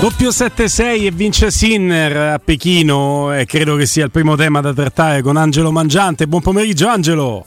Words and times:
Doppio 0.00 0.28
7-6 0.28 1.04
e 1.06 1.10
vince 1.10 1.50
Sinner 1.50 2.16
a 2.16 2.38
Pechino 2.38 3.34
e 3.34 3.44
credo 3.46 3.74
che 3.74 3.84
sia 3.84 4.04
il 4.04 4.12
primo 4.12 4.36
tema 4.36 4.60
da 4.60 4.72
trattare 4.72 5.22
con 5.22 5.36
Angelo 5.36 5.72
Mangiante. 5.72 6.28
Buon 6.28 6.40
pomeriggio 6.40 6.86
Angelo. 6.86 7.44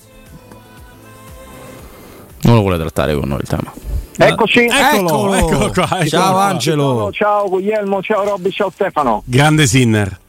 Non 2.42 2.56
lo 2.56 2.62
vuole 2.62 2.78
trattare 2.78 3.16
con 3.16 3.30
noi 3.30 3.40
il 3.40 3.48
tema. 3.48 3.72
Eccoci, 4.18 4.66
Eccolo, 4.70 5.34
eccolo 5.34 5.72
qua. 5.72 5.86
eccolo 5.86 6.06
Ciao 6.08 6.32
qua. 6.34 6.44
Angelo. 6.44 7.10
Ciao 7.14 7.50
Guglielmo, 7.50 8.02
ciao 8.02 8.24
Robby, 8.26 8.52
ciao 8.52 8.70
Stefano. 8.70 9.24
Grande 9.26 9.66
Sinner. 9.66 10.20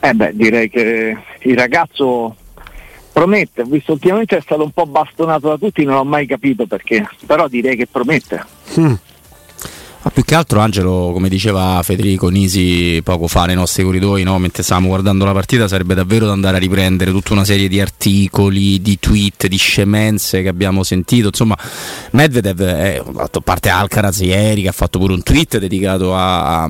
Eh 0.00 0.14
beh, 0.14 0.30
direi 0.34 0.70
che 0.70 1.16
il 1.40 1.56
ragazzo 1.56 2.36
promette, 3.14 3.62
visto 3.64 3.92
ultimamente 3.92 4.36
è 4.36 4.40
stato 4.40 4.64
un 4.64 4.72
po' 4.72 4.86
bastonato 4.86 5.48
da 5.48 5.56
tutti, 5.56 5.84
non 5.84 5.94
ho 5.94 6.04
mai 6.04 6.26
capito 6.26 6.66
perché, 6.66 7.08
però 7.24 7.46
direi 7.46 7.76
che 7.76 7.86
promette. 7.86 8.44
Ma 10.04 10.10
più 10.10 10.24
che 10.24 10.34
altro 10.34 10.58
Angelo, 10.58 11.12
come 11.12 11.28
diceva 11.28 11.80
Federico 11.84 12.28
Nisi 12.28 13.00
poco 13.04 13.28
fa 13.28 13.46
nei 13.46 13.54
nostri 13.54 13.84
corridoi, 13.84 14.24
no? 14.24 14.38
mentre 14.38 14.64
stavamo 14.64 14.88
guardando 14.88 15.24
la 15.24 15.32
partita, 15.32 15.68
sarebbe 15.68 15.94
davvero 15.94 16.26
da 16.26 16.32
andare 16.32 16.56
a 16.56 16.58
riprendere 16.58 17.12
tutta 17.12 17.32
una 17.32 17.44
serie 17.44 17.68
di 17.68 17.80
articoli, 17.80 18.82
di 18.82 18.98
tweet, 18.98 19.46
di 19.46 19.56
scemenze 19.56 20.42
che 20.42 20.48
abbiamo 20.48 20.82
sentito. 20.82 21.28
Insomma, 21.28 21.56
Medvedev, 22.10 22.60
è, 22.60 23.00
a 23.16 23.30
parte 23.42 23.70
Alcaraz 23.70 24.18
ieri, 24.18 24.62
che 24.62 24.68
ha 24.68 24.72
fatto 24.72 24.98
pure 24.98 25.14
un 25.14 25.22
tweet 25.22 25.56
dedicato 25.58 26.14
a, 26.14 26.64
a, 26.64 26.68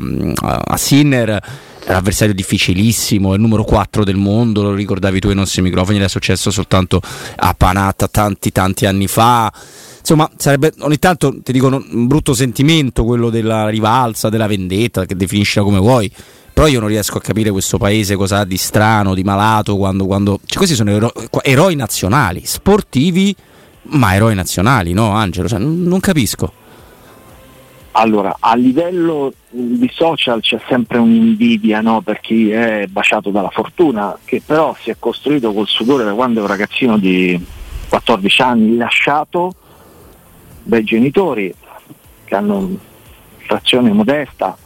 a 0.63 0.77
Sinner. 0.77 1.73
È 1.85 1.91
un 1.91 1.97
avversario 1.97 2.33
difficilissimo, 2.33 3.33
è 3.33 3.35
il 3.35 3.43
numero 3.43 3.63
4 3.63 4.05
del 4.05 4.17
mondo, 4.17 4.63
lo 4.63 4.73
ricordavi 4.73 5.21
tu 5.21 5.29
ai 5.29 5.35
nostri 5.35 5.61
microfoni, 5.61 5.99
era 5.99 6.09
successo 6.09 6.51
soltanto 6.51 7.03
a 7.37 7.53
Panatta 7.53 8.09
tanti 8.09 8.51
tanti 8.53 8.87
anni 8.87 9.07
fa. 9.07 9.53
Insomma, 9.99 10.31
sarebbe 10.37 10.73
ogni 10.79 10.99
tanto 10.99 11.43
ti 11.43 11.53
dico 11.53 11.67
un 11.67 12.07
brutto 12.07 12.33
sentimento 12.33 13.05
quello 13.05 13.29
della 13.29 13.69
rivalsa, 13.69 14.31
della 14.31 14.47
vendetta, 14.47 15.05
che 15.05 15.15
definiscila 15.15 15.63
come 15.63 15.79
vuoi. 15.79 16.11
Però 16.55 16.67
io 16.67 16.81
non 16.81 16.89
riesco 16.89 17.19
a 17.19 17.21
capire 17.21 17.51
questo 17.51 17.77
paese 17.77 18.17
cosa 18.17 18.39
ha 18.39 18.45
di 18.45 18.57
strano, 18.57 19.13
di 19.13 19.23
malato, 19.23 19.77
quando. 19.77 20.07
quando... 20.07 20.41
Cioè, 20.43 20.57
questi 20.57 20.75
sono 20.75 20.91
ero- 20.91 21.13
eroi 21.43 21.75
nazionali, 21.75 22.43
sportivi, 22.47 23.35
ma 23.89 24.15
eroi 24.15 24.35
nazionali, 24.35 24.95
no, 24.95 25.11
Angelo? 25.11 25.49
Cioè, 25.49 25.59
non 25.59 26.01
capisco. 26.01 26.63
Allora, 27.97 28.37
a 28.41 28.57
livello 28.57 29.33
di 29.51 29.89
social 29.93 30.41
c'è 30.41 30.59
sempre 30.67 30.99
un'invidia 30.99 31.81
no? 31.81 32.01
per 32.01 32.19
chi 32.19 32.51
è 32.51 32.87
baciato 32.89 33.31
dalla 33.31 33.51
fortuna, 33.51 34.19
che 34.25 34.43
però 34.45 34.75
si 34.81 34.91
è 34.91 34.97
costruito 34.99 35.53
col 35.53 35.69
sudore 35.69 36.03
da 36.03 36.13
quando 36.13 36.41
è 36.41 36.43
un 36.43 36.49
ragazzino 36.49 36.99
di 36.99 37.41
14 37.89 38.43
anni, 38.43 38.77
lasciato 38.77 39.55
dai 40.65 40.83
genitori 40.83 41.55
che 42.25 42.35
hanno 42.35 42.77
frazione 43.37 43.93
modesta, 43.93 44.57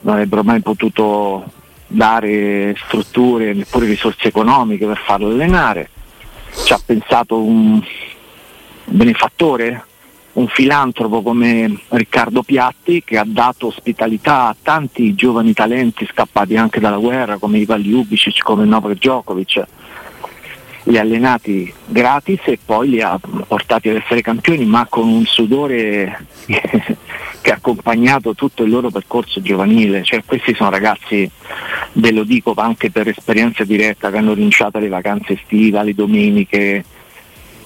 non 0.00 0.14
avrebbero 0.14 0.42
mai 0.42 0.60
potuto 0.60 1.44
dare 1.86 2.74
strutture 2.76 3.52
neppure 3.52 3.86
risorse 3.86 4.26
economiche 4.26 4.84
per 4.84 4.98
farlo 4.98 5.28
allenare. 5.28 5.90
Ci 6.64 6.72
ha 6.72 6.80
pensato 6.84 7.40
un 7.40 7.80
benefattore, 8.84 9.84
un 10.38 10.46
filantropo 10.46 11.20
come 11.20 11.80
Riccardo 11.88 12.42
Piatti 12.42 13.02
che 13.04 13.18
ha 13.18 13.24
dato 13.26 13.66
ospitalità 13.66 14.46
a 14.46 14.56
tanti 14.60 15.14
giovani 15.14 15.52
talenti 15.52 16.06
scappati 16.06 16.56
anche 16.56 16.78
dalla 16.78 16.98
guerra 16.98 17.38
come 17.38 17.58
Ivan 17.58 17.80
Ljubicic, 17.80 18.42
come 18.42 18.64
Novak 18.64 18.94
Djokovic. 18.94 19.64
Li 20.84 20.96
ha 20.96 21.00
allenati 21.00 21.70
gratis 21.84 22.40
e 22.44 22.58
poi 22.64 22.90
li 22.90 23.02
ha 23.02 23.18
portati 23.18 23.88
ad 23.88 23.96
essere 23.96 24.22
campioni 24.22 24.64
ma 24.64 24.86
con 24.88 25.08
un 25.08 25.26
sudore 25.26 26.26
che 26.46 27.50
ha 27.50 27.54
accompagnato 27.56 28.34
tutto 28.34 28.62
il 28.62 28.70
loro 28.70 28.90
percorso 28.90 29.42
giovanile, 29.42 30.04
cioè 30.04 30.22
questi 30.24 30.54
sono 30.54 30.70
ragazzi, 30.70 31.28
ve 31.94 32.12
lo 32.12 32.22
dico 32.22 32.54
anche 32.56 32.90
per 32.90 33.08
esperienza 33.08 33.64
diretta, 33.64 34.10
che 34.10 34.16
hanno 34.18 34.34
rinunciato 34.34 34.78
alle 34.78 34.88
vacanze 34.88 35.34
estive, 35.34 35.78
alle 35.78 35.94
domeniche, 35.94 36.84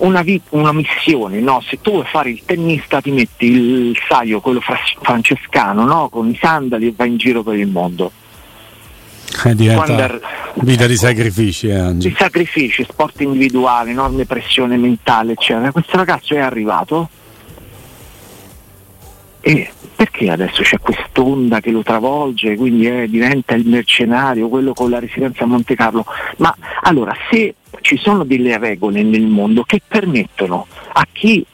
una, 0.03 0.23
vit- 0.23 0.47
una 0.51 0.73
missione, 0.73 1.41
no? 1.41 1.61
se 1.61 1.81
tu 1.81 1.93
vuoi 1.93 2.05
fare 2.05 2.31
il 2.31 2.43
tennista 2.45 3.01
ti 3.01 3.11
metti 3.11 3.47
il 3.47 3.99
saio, 4.09 4.41
quello 4.41 4.61
francescano, 4.61 5.85
no? 5.85 6.09
con 6.09 6.29
i 6.29 6.39
sandali 6.41 6.89
e 6.89 6.95
vai 6.97 7.09
in 7.09 7.17
giro 7.17 7.43
per 7.43 7.59
il 7.59 7.69
mondo. 7.69 8.11
Eh, 9.45 9.55
diventa 9.55 10.21
vita 10.55 10.87
di 10.87 10.97
sacrifici, 10.97 11.69
eh, 11.69 11.75
i 11.75 11.79
Angelo. 11.79 12.15
sacrifici, 12.19 12.85
sport 12.85 13.21
individuale, 13.23 13.91
enorme 13.91 14.27
pressione 14.27 14.77
mentale, 14.77 15.33
eccetera. 15.33 15.73
Questo 15.73 15.97
ragazzo 15.97 16.35
è 16.35 16.39
arrivato 16.39 17.09
e 19.45 19.71
perché 19.97 20.31
adesso 20.31 20.63
c'è 20.63 20.79
quest'onda 20.79 21.61
che 21.61 21.73
lo 21.73 21.83
travolge, 21.83 22.57
quindi 22.57 22.87
eh, 22.87 23.09
diventa 23.09 23.55
il 23.55 23.67
mercenario, 23.67 24.49
quello 24.49 24.73
con 24.73 24.89
la 24.89 25.01
residenza 25.01 25.45
a 25.45 25.47
Monte 25.47 25.75
Carlo? 25.75 26.05
Ma 26.39 26.55
allora, 26.83 27.15
se 27.29 27.57
ci 27.81 27.97
sono 27.97 28.25
delle 28.25 28.57
regole 28.57 29.03
nel 29.03 29.27
mondo 29.27 29.65
che 29.65 29.83
permettono 29.87 30.67
a 30.93 31.07
chi 31.11 31.45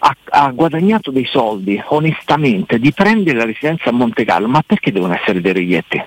ha, 0.00 0.16
ha 0.30 0.50
guadagnato 0.50 1.10
dei 1.10 1.26
soldi 1.26 1.82
onestamente 1.88 2.78
di 2.78 2.92
prendere 2.92 3.38
la 3.38 3.44
residenza 3.44 3.88
a 3.88 3.92
Monte 3.92 4.24
Carlo, 4.24 4.46
ma 4.46 4.62
perché 4.64 4.92
devono 4.92 5.14
essere 5.14 5.40
dei 5.40 5.54
reglietti? 5.54 6.02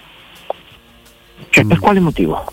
Cioè, 1.49 1.65
per 1.65 1.79
quale 1.79 1.99
motivo? 1.99 2.45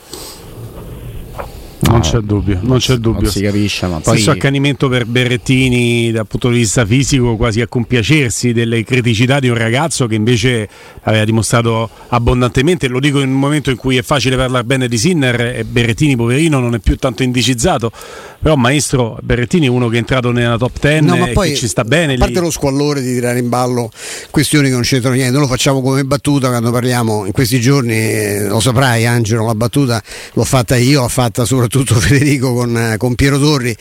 Non 1.80 2.00
c'è 2.00 2.18
dubbio, 2.18 2.58
non 2.60 2.78
c'è 2.78 2.96
dubbio. 2.96 3.22
Non 3.22 3.30
si 3.30 3.40
capisce, 3.40 3.86
ma 3.86 4.00
poi. 4.00 4.16
Stesso 4.16 4.32
accanimento 4.32 4.88
per 4.88 5.06
Berrettini 5.06 6.10
dal 6.10 6.26
punto 6.26 6.50
di 6.50 6.58
vista 6.58 6.84
fisico, 6.84 7.36
quasi 7.36 7.60
a 7.60 7.68
compiacersi 7.68 8.52
delle 8.52 8.82
criticità 8.82 9.38
di 9.38 9.48
un 9.48 9.56
ragazzo 9.56 10.08
che 10.08 10.16
invece 10.16 10.68
aveva 11.02 11.24
dimostrato 11.24 11.88
abbondantemente, 12.08 12.88
lo 12.88 12.98
dico 12.98 13.20
in 13.20 13.28
un 13.28 13.38
momento 13.38 13.70
in 13.70 13.76
cui 13.76 13.96
è 13.96 14.02
facile 14.02 14.34
parlare 14.36 14.64
bene 14.64 14.88
di 14.88 14.98
Sinner 14.98 15.40
e 15.40 15.64
Berrettini 15.64 16.16
poverino 16.16 16.58
non 16.58 16.74
è 16.74 16.78
più 16.80 16.96
tanto 16.96 17.22
indicizzato, 17.22 17.92
però 18.40 18.56
maestro 18.56 19.16
Berrettini 19.22 19.66
è 19.66 19.70
uno 19.70 19.88
che 19.88 19.96
è 19.96 19.98
entrato 19.98 20.32
nella 20.32 20.58
top 20.58 20.80
10 20.80 21.04
No, 21.04 21.16
ma 21.16 21.28
e 21.28 21.32
poi 21.32 21.50
che 21.50 21.56
ci 21.56 21.68
sta 21.68 21.84
bene 21.84 22.14
a 22.14 22.18
parte 22.18 22.34
lì. 22.34 22.40
lo 22.40 22.50
squallore 22.50 23.00
di 23.00 23.12
tirare 23.14 23.38
in 23.38 23.48
ballo 23.48 23.90
questioni 24.30 24.66
che 24.66 24.74
non 24.74 24.82
c'entrano 24.82 25.14
niente, 25.14 25.32
noi 25.32 25.42
lo 25.42 25.48
facciamo 25.48 25.80
come 25.80 26.02
battuta 26.04 26.48
quando 26.48 26.72
parliamo 26.72 27.24
in 27.24 27.32
questi 27.32 27.60
giorni, 27.60 27.94
eh, 27.94 28.46
lo 28.48 28.58
saprai 28.58 29.06
Angelo, 29.06 29.46
la 29.46 29.54
battuta 29.54 30.02
l'ho 30.32 30.44
fatta 30.44 30.76
io, 30.76 31.02
l'ha 31.02 31.08
fatta 31.08 31.44
soprattutto 31.44 31.66
Federico 32.00 32.54
con, 32.54 32.76
eh, 32.76 32.96
con 32.98 33.14
Piero 33.14 33.38
Torri. 33.38 33.76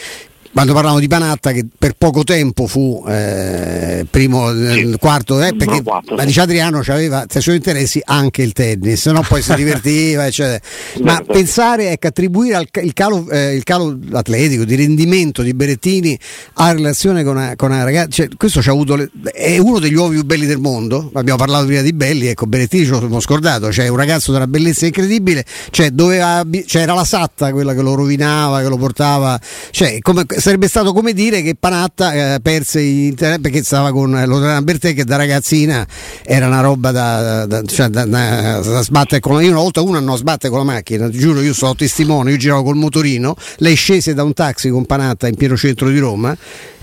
Quando 0.57 0.73
parlavamo 0.73 0.99
di 0.99 1.07
Panatta, 1.07 1.51
che 1.51 1.67
per 1.77 1.93
poco 1.95 2.23
tempo 2.23 2.65
fu 2.65 3.05
eh, 3.07 4.07
primo, 4.09 4.49
eh, 4.51 4.95
quarto, 4.99 5.39
eh, 5.39 5.49
perché 5.49 5.65
Numero 5.65 5.83
quattro, 5.83 6.15
ma 6.15 6.21
sì. 6.21 6.27
dice 6.29 6.41
Adriano 6.41 6.81
aveva 6.87 7.27
tra 7.27 7.37
i 7.37 7.41
suoi 7.43 7.57
interessi 7.57 8.01
anche 8.03 8.41
il 8.41 8.53
tennis, 8.53 9.05
no? 9.05 9.21
poi 9.21 9.43
si 9.43 9.53
divertiva, 9.53 10.25
eccetera. 10.25 10.59
Ma 11.03 11.17
Certo. 11.17 11.33
pensare 11.33 11.91
ecco, 11.91 12.07
attribuire 12.07 12.55
al 12.55 12.67
il 12.81 12.93
calo, 12.93 13.29
eh, 13.29 13.53
il 13.53 13.61
calo 13.61 13.99
atletico 14.13 14.63
di 14.63 14.73
rendimento 14.75 15.43
di 15.43 15.53
Berettini 15.53 16.17
a 16.55 16.71
relazione 16.71 17.23
con 17.23 17.35
una, 17.35 17.55
con 17.55 17.69
una 17.69 17.83
ragazza, 17.83 18.09
cioè, 18.09 18.27
questo 18.35 18.59
ci 18.59 18.69
ha 18.69 18.71
avuto 18.71 18.95
le- 18.95 19.11
è 19.31 19.59
uno 19.59 19.77
degli 19.77 19.93
uomini 19.93 20.15
più 20.21 20.25
belli 20.25 20.47
del 20.47 20.57
mondo. 20.57 21.11
Abbiamo 21.13 21.37
parlato 21.37 21.67
prima 21.67 21.81
di 21.81 21.93
belli, 21.93 22.25
ecco, 22.25 22.47
Berettini 22.47 22.83
ce 22.83 22.89
lo 22.89 22.97
siamo 22.97 23.19
scordato, 23.19 23.71
cioè 23.71 23.89
un 23.89 23.97
ragazzo 23.97 24.31
una 24.33 24.47
bellezza 24.47 24.87
incredibile, 24.87 25.45
cioè, 25.69 25.91
doveva, 25.91 26.43
cioè, 26.65 26.81
era 26.81 26.95
la 26.95 27.05
satta 27.05 27.51
quella 27.51 27.75
che 27.75 27.81
lo 27.83 27.93
rovinava, 27.93 28.59
che 28.63 28.69
lo 28.69 28.77
portava, 28.77 29.39
cioè, 29.69 29.99
come- 29.99 30.25
sarebbe 30.47 30.69
stato 30.69 30.93
come 30.93 31.11
dire 31.11 31.41
che 31.41 31.57
Panatta 31.59 32.35
eh, 32.35 32.39
perse 32.39 32.79
in 32.79 33.15
ter- 33.15 33.41
perché 33.41 33.63
stava 33.63 33.91
con 33.91 34.11
Lorena 34.11 34.61
Bertè 34.61 34.93
che 34.93 35.03
da 35.03 35.17
ragazzina 35.17 35.85
era 36.23 36.47
una 36.47 36.61
roba 36.61 36.91
da, 36.91 37.45
da- 37.45 37.63
cioè, 37.63 37.89
da- 37.89 38.05
da- 38.05 38.61
sbattere 38.81 39.19
con 39.19 39.35
la 39.35 39.41
io 39.41 39.51
una 39.51 39.59
volta 39.59 39.81
uno 39.81 39.97
andò 39.97 40.13
a 40.13 40.15
sbattere 40.15 40.47
con 40.49 40.59
la 40.59 40.71
macchina, 40.71 41.09
giuro, 41.09 41.41
io 41.41 41.53
sono 41.53 41.75
testimone, 41.75 42.31
io 42.31 42.37
giravo 42.37 42.63
col 42.63 42.77
motorino, 42.77 43.35
lei 43.57 43.75
scese 43.75 44.13
da 44.13 44.23
un 44.23 44.31
taxi 44.31 44.69
con 44.69 44.85
Panatta 44.85 45.27
in 45.27 45.35
pieno 45.35 45.57
centro 45.57 45.89
di 45.89 45.99
Roma. 45.99 46.33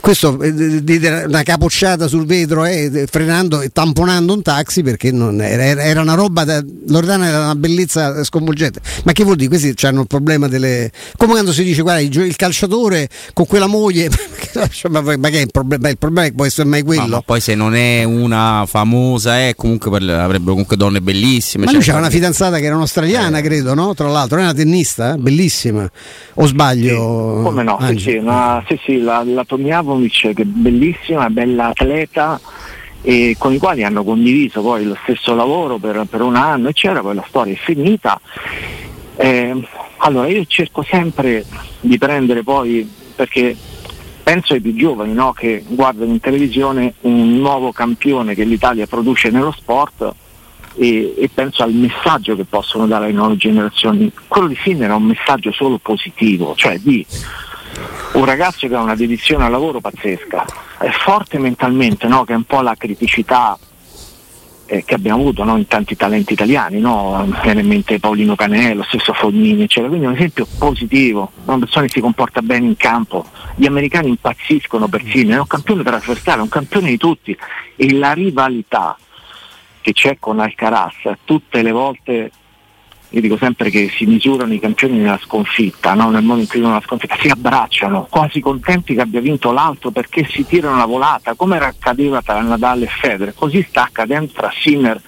Questo 0.04 0.38
eh, 0.38 1.24
una 1.26 1.42
capocciata 1.42 2.08
sul 2.08 2.26
vetro 2.26 2.66
eh, 2.66 3.06
frenando 3.10 3.62
e 3.62 3.70
tamponando 3.70 4.34
un 4.34 4.42
taxi 4.42 4.82
perché 4.82 5.10
non 5.10 5.40
era, 5.40 5.82
era- 5.82 6.02
una 6.02 6.12
roba 6.12 6.44
da 6.44 6.62
Loredana 6.88 7.26
era 7.26 7.38
una 7.38 7.54
bellezza 7.54 8.22
sconvolgente. 8.22 8.80
Ma 9.04 9.12
che 9.12 9.24
vuol 9.24 9.36
dire? 9.36 9.48
Questi 9.48 9.86
hanno 9.86 10.02
il 10.02 10.06
problema 10.06 10.46
delle. 10.46 10.92
come 11.16 11.32
quando 11.32 11.54
si 11.54 11.64
dice 11.64 11.80
guarda 11.80 12.02
il 12.02 12.36
calciatore 12.36 13.08
con 13.32 13.46
quella 13.46 13.66
moglie 13.66 14.10
ma, 14.90 15.00
ma 15.00 15.28
che 15.30 15.38
è 15.38 15.40
il 15.40 15.50
problema? 15.50 15.88
Il 15.88 15.96
problema 15.98 16.26
è 16.26 16.28
che 16.30 16.34
può 16.36 16.44
essere 16.44 16.68
mai 16.68 16.82
quello. 16.82 17.00
Ma, 17.02 17.08
ma 17.08 17.20
poi 17.22 17.40
se 17.40 17.54
non 17.54 17.74
è 17.74 18.04
una 18.04 18.64
famosa, 18.66 19.38
è 19.38 19.54
comunque 19.56 19.90
per- 19.90 20.08
avrebbero 20.10 20.50
comunque 20.50 20.76
donne 20.76 21.00
bellissime. 21.00 21.64
Ma 21.64 21.70
cioè, 21.70 21.78
lui 21.80 21.86
c'era 21.86 21.98
una 21.98 22.10
fidanzata 22.10 22.58
che 22.58 22.64
era 22.66 22.74
un'australiana, 22.74 23.40
credo, 23.40 23.72
no? 23.74 23.94
Tra 23.94 24.08
l'altro, 24.08 24.36
era 24.36 24.48
una 24.48 24.54
tennista, 24.54 25.14
eh? 25.14 25.16
bellissima. 25.16 25.90
O 26.34 26.46
sbaglio? 26.46 27.40
Come 27.42 27.62
no? 27.62 27.78
Sì, 27.80 27.84
Angelo? 27.86 28.10
sì, 28.10 28.16
una- 28.18 28.64
sì, 28.68 28.80
sì, 28.84 28.98
la, 29.00 29.22
la 29.24 29.44
Tomjanovic 29.94 30.34
che 30.34 30.42
è 30.42 30.44
bellissima, 30.44 31.30
bella 31.30 31.68
atleta 31.68 32.40
e 33.02 33.36
con 33.38 33.52
i 33.52 33.58
quali 33.58 33.84
hanno 33.84 34.02
condiviso 34.02 34.62
poi 34.62 34.84
lo 34.84 34.96
stesso 35.02 35.34
lavoro 35.34 35.76
per, 35.78 36.06
per 36.08 36.22
un 36.22 36.36
anno, 36.36 36.68
eccetera, 36.68 37.00
poi 37.00 37.14
la 37.14 37.24
storia 37.28 37.52
è 37.52 37.56
finita. 37.56 38.20
Eh, 39.16 39.68
allora 39.98 40.26
io 40.26 40.44
cerco 40.46 40.82
sempre 40.82 41.44
di 41.80 41.98
prendere 41.98 42.42
poi, 42.42 42.90
perché 43.14 43.56
penso 44.22 44.54
ai 44.54 44.60
più 44.60 44.74
giovani 44.74 45.12
no, 45.12 45.32
che 45.32 45.62
guardano 45.66 46.12
in 46.12 46.20
televisione 46.20 46.94
un 47.02 47.38
nuovo 47.38 47.72
campione 47.72 48.34
che 48.34 48.44
l'Italia 48.44 48.86
produce 48.86 49.30
nello 49.30 49.52
sport 49.52 50.14
e, 50.76 51.14
e 51.16 51.30
penso 51.32 51.62
al 51.62 51.74
messaggio 51.74 52.34
che 52.34 52.44
possono 52.44 52.86
dare 52.86 53.04
alle 53.04 53.14
nuove 53.14 53.36
generazioni. 53.36 54.10
Quello 54.26 54.48
di 54.48 54.56
Sinner 54.62 54.90
è 54.90 54.94
un 54.94 55.04
messaggio 55.04 55.52
solo 55.52 55.78
positivo, 55.78 56.54
cioè 56.56 56.78
di 56.78 57.04
un 58.12 58.24
ragazzo 58.24 58.68
che 58.68 58.74
ha 58.74 58.80
una 58.80 58.94
dedizione 58.94 59.44
al 59.44 59.50
lavoro 59.50 59.80
pazzesca, 59.80 60.44
è 60.78 60.90
forte 60.90 61.38
mentalmente, 61.38 62.06
no? 62.06 62.24
che 62.24 62.32
è 62.32 62.36
un 62.36 62.44
po' 62.44 62.60
la 62.60 62.74
criticità 62.76 63.58
eh, 64.66 64.84
che 64.84 64.94
abbiamo 64.94 65.20
avuto 65.20 65.44
no? 65.44 65.56
in 65.56 65.66
tanti 65.66 65.96
talenti 65.96 66.32
italiani, 66.32 66.80
no? 66.80 67.26
Viene 67.42 67.60
in 67.60 67.66
mente 67.66 67.98
Paolino 67.98 68.34
Canello, 68.34 68.82
stesso 68.84 69.12
Fognini, 69.12 69.62
eccetera. 69.62 69.88
quindi 69.88 70.06
è 70.06 70.08
un 70.08 70.14
esempio 70.14 70.46
positivo, 70.58 71.32
una 71.44 71.58
persona 71.58 71.86
che 71.86 71.92
si 71.92 72.00
comporta 72.00 72.40
bene 72.40 72.66
in 72.66 72.76
campo, 72.76 73.26
gli 73.56 73.66
americani 73.66 74.08
impazziscono 74.08 74.88
per 74.88 75.02
Sinner, 75.04 75.36
è 75.36 75.40
un 75.40 75.46
campione 75.46 75.82
trasversale, 75.82 76.38
è 76.38 76.42
un 76.42 76.48
campione 76.48 76.88
di 76.88 76.96
tutti 76.96 77.36
e 77.76 77.92
la 77.92 78.12
rivalità 78.12 78.96
che 79.80 79.92
c'è 79.92 80.16
con 80.18 80.40
Alcaraz 80.40 80.94
tutte 81.24 81.60
le 81.60 81.70
volte 81.70 82.30
io 83.14 83.20
dico 83.20 83.36
sempre 83.36 83.70
che 83.70 83.90
si 83.96 84.06
misurano 84.06 84.52
i 84.52 84.60
campioni 84.60 84.98
nella 84.98 85.20
sconfitta, 85.22 85.94
no? 85.94 86.10
nel 86.10 86.22
modo 86.22 86.40
in 86.40 86.46
cui 86.46 86.58
vivono 86.58 86.74
la 86.74 86.82
sconfitta, 86.84 87.16
si 87.20 87.28
abbracciano, 87.28 88.06
quasi 88.10 88.40
contenti 88.40 88.94
che 88.94 89.00
abbia 89.00 89.20
vinto 89.20 89.52
l'altro 89.52 89.90
perché 89.90 90.26
si 90.28 90.44
tirano 90.46 90.76
la 90.76 90.86
volata, 90.86 91.34
come 91.34 91.56
era 91.56 91.66
accadeva 91.66 92.22
tra 92.22 92.40
Nadal 92.40 92.82
e 92.82 92.88
Federer, 92.88 93.34
così 93.34 93.64
sta 93.68 93.84
accadendo 93.84 94.30
tra 94.34 94.50
Sinner 94.52 95.00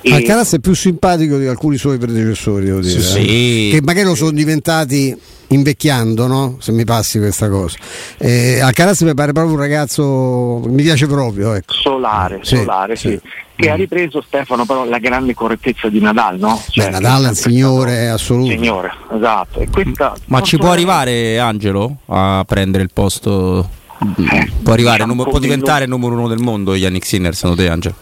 e 0.00 0.14
Alcaraz 0.14 0.54
è 0.54 0.58
più 0.60 0.74
simpatico 0.74 1.38
di 1.38 1.46
alcuni 1.46 1.76
suoi 1.76 1.98
predecessori, 1.98 2.66
devo 2.66 2.80
dire. 2.80 3.00
Sì, 3.00 3.18
eh. 3.18 3.22
sì. 3.22 3.68
Che 3.72 3.82
magari 3.82 4.06
lo 4.06 4.14
sono 4.14 4.30
diventati 4.30 5.16
invecchiando, 5.48 6.26
no? 6.26 6.56
Se 6.60 6.72
mi 6.72 6.84
passi 6.84 7.18
questa 7.18 7.48
cosa. 7.48 7.76
Eh, 8.16 8.60
Alcaraz 8.60 9.00
mi 9.02 9.14
pare 9.14 9.32
proprio 9.32 9.54
un 9.54 9.60
ragazzo 9.60 10.62
mi 10.66 10.82
piace 10.82 11.06
proprio, 11.06 11.54
ecco. 11.54 11.72
solare, 11.72 12.40
Sì, 12.42 12.56
solare, 12.56 12.96
sì. 12.96 13.20
Che 13.58 13.70
ha 13.70 13.74
ripreso 13.74 14.22
Stefano 14.24 14.64
però 14.64 14.84
la 14.84 14.98
grande 14.98 15.34
correttezza 15.34 15.88
di 15.88 15.98
Nadal, 16.00 16.38
no? 16.38 16.62
Beh, 16.66 16.70
Cioè, 16.80 16.90
Nadal 16.90 17.24
è 17.24 17.28
un 17.28 17.34
sempre 17.34 17.52
signore 17.52 18.08
assoluto. 18.08 18.50
Signore, 18.52 18.92
esatto. 19.12 19.58
E 19.58 19.68
questa, 19.68 20.14
Ma 20.26 20.40
ci 20.42 20.56
può 20.58 20.70
arrivare 20.70 21.40
Angelo 21.40 21.96
a 22.06 22.44
prendere 22.46 22.84
il 22.84 22.90
posto? 22.92 23.68
Eh, 23.98 24.52
può, 24.62 24.72
arrivare, 24.74 24.98
diciamo 24.98 25.06
numero- 25.12 25.30
può 25.30 25.40
diventare 25.40 25.84
il 25.84 25.90
numero 25.90 26.14
uno 26.14 26.28
del 26.28 26.38
mondo 26.38 26.76
Yannick 26.76 27.04
Sinner 27.04 27.34
secondo 27.34 27.60
te 27.60 27.68
Angelo? 27.68 27.94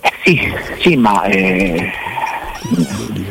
Eh, 0.00 0.12
sì, 0.24 0.40
sì, 0.80 0.96
ma 0.96 1.22
eh, 1.26 1.88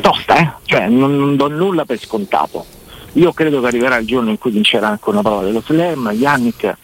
tosta, 0.00 0.36
eh? 0.38 0.50
Cioè, 0.64 0.88
non, 0.88 1.14
non 1.14 1.36
do 1.36 1.48
nulla 1.48 1.84
per 1.84 1.98
scontato. 2.00 2.64
Io 3.16 3.34
credo 3.34 3.60
che 3.60 3.66
arriverà 3.66 3.98
il 3.98 4.06
giorno 4.06 4.30
in 4.30 4.38
cui 4.38 4.50
vincerà 4.50 4.88
anche 4.88 5.10
una 5.10 5.20
prova 5.20 5.42
dello 5.42 5.60
slam, 5.60 6.10
Yannick, 6.12 6.74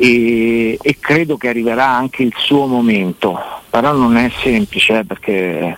e, 0.00 0.78
e 0.80 0.96
credo 1.00 1.36
che 1.36 1.48
arriverà 1.48 1.88
anche 1.88 2.22
il 2.22 2.32
suo 2.36 2.66
momento, 2.66 3.36
però 3.68 3.92
non 3.92 4.16
è 4.16 4.30
semplice 4.42 5.00
eh, 5.00 5.04
perché 5.04 5.76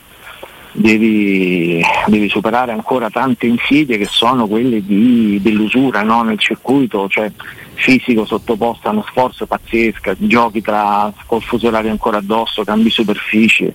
devi, 0.72 1.82
devi 2.06 2.28
superare 2.28 2.72
ancora 2.72 3.08
tante 3.08 3.46
insidie 3.46 3.96
che 3.96 4.04
sono 4.04 4.46
quelle 4.46 4.84
di- 4.84 5.40
dell'usura 5.40 6.02
no? 6.02 6.22
nel 6.22 6.38
circuito, 6.38 7.08
cioè 7.08 7.32
fisico 7.74 8.26
sottoposto 8.26 8.88
a 8.88 8.92
uno 8.92 9.04
sforzo 9.08 9.46
pazzesco, 9.46 10.12
giochi 10.18 10.60
tra 10.60 11.10
col 11.24 11.42
fuso 11.42 11.68
orario 11.68 11.90
ancora 11.90 12.18
addosso, 12.18 12.62
cambi 12.62 12.90
superfici, 12.90 13.72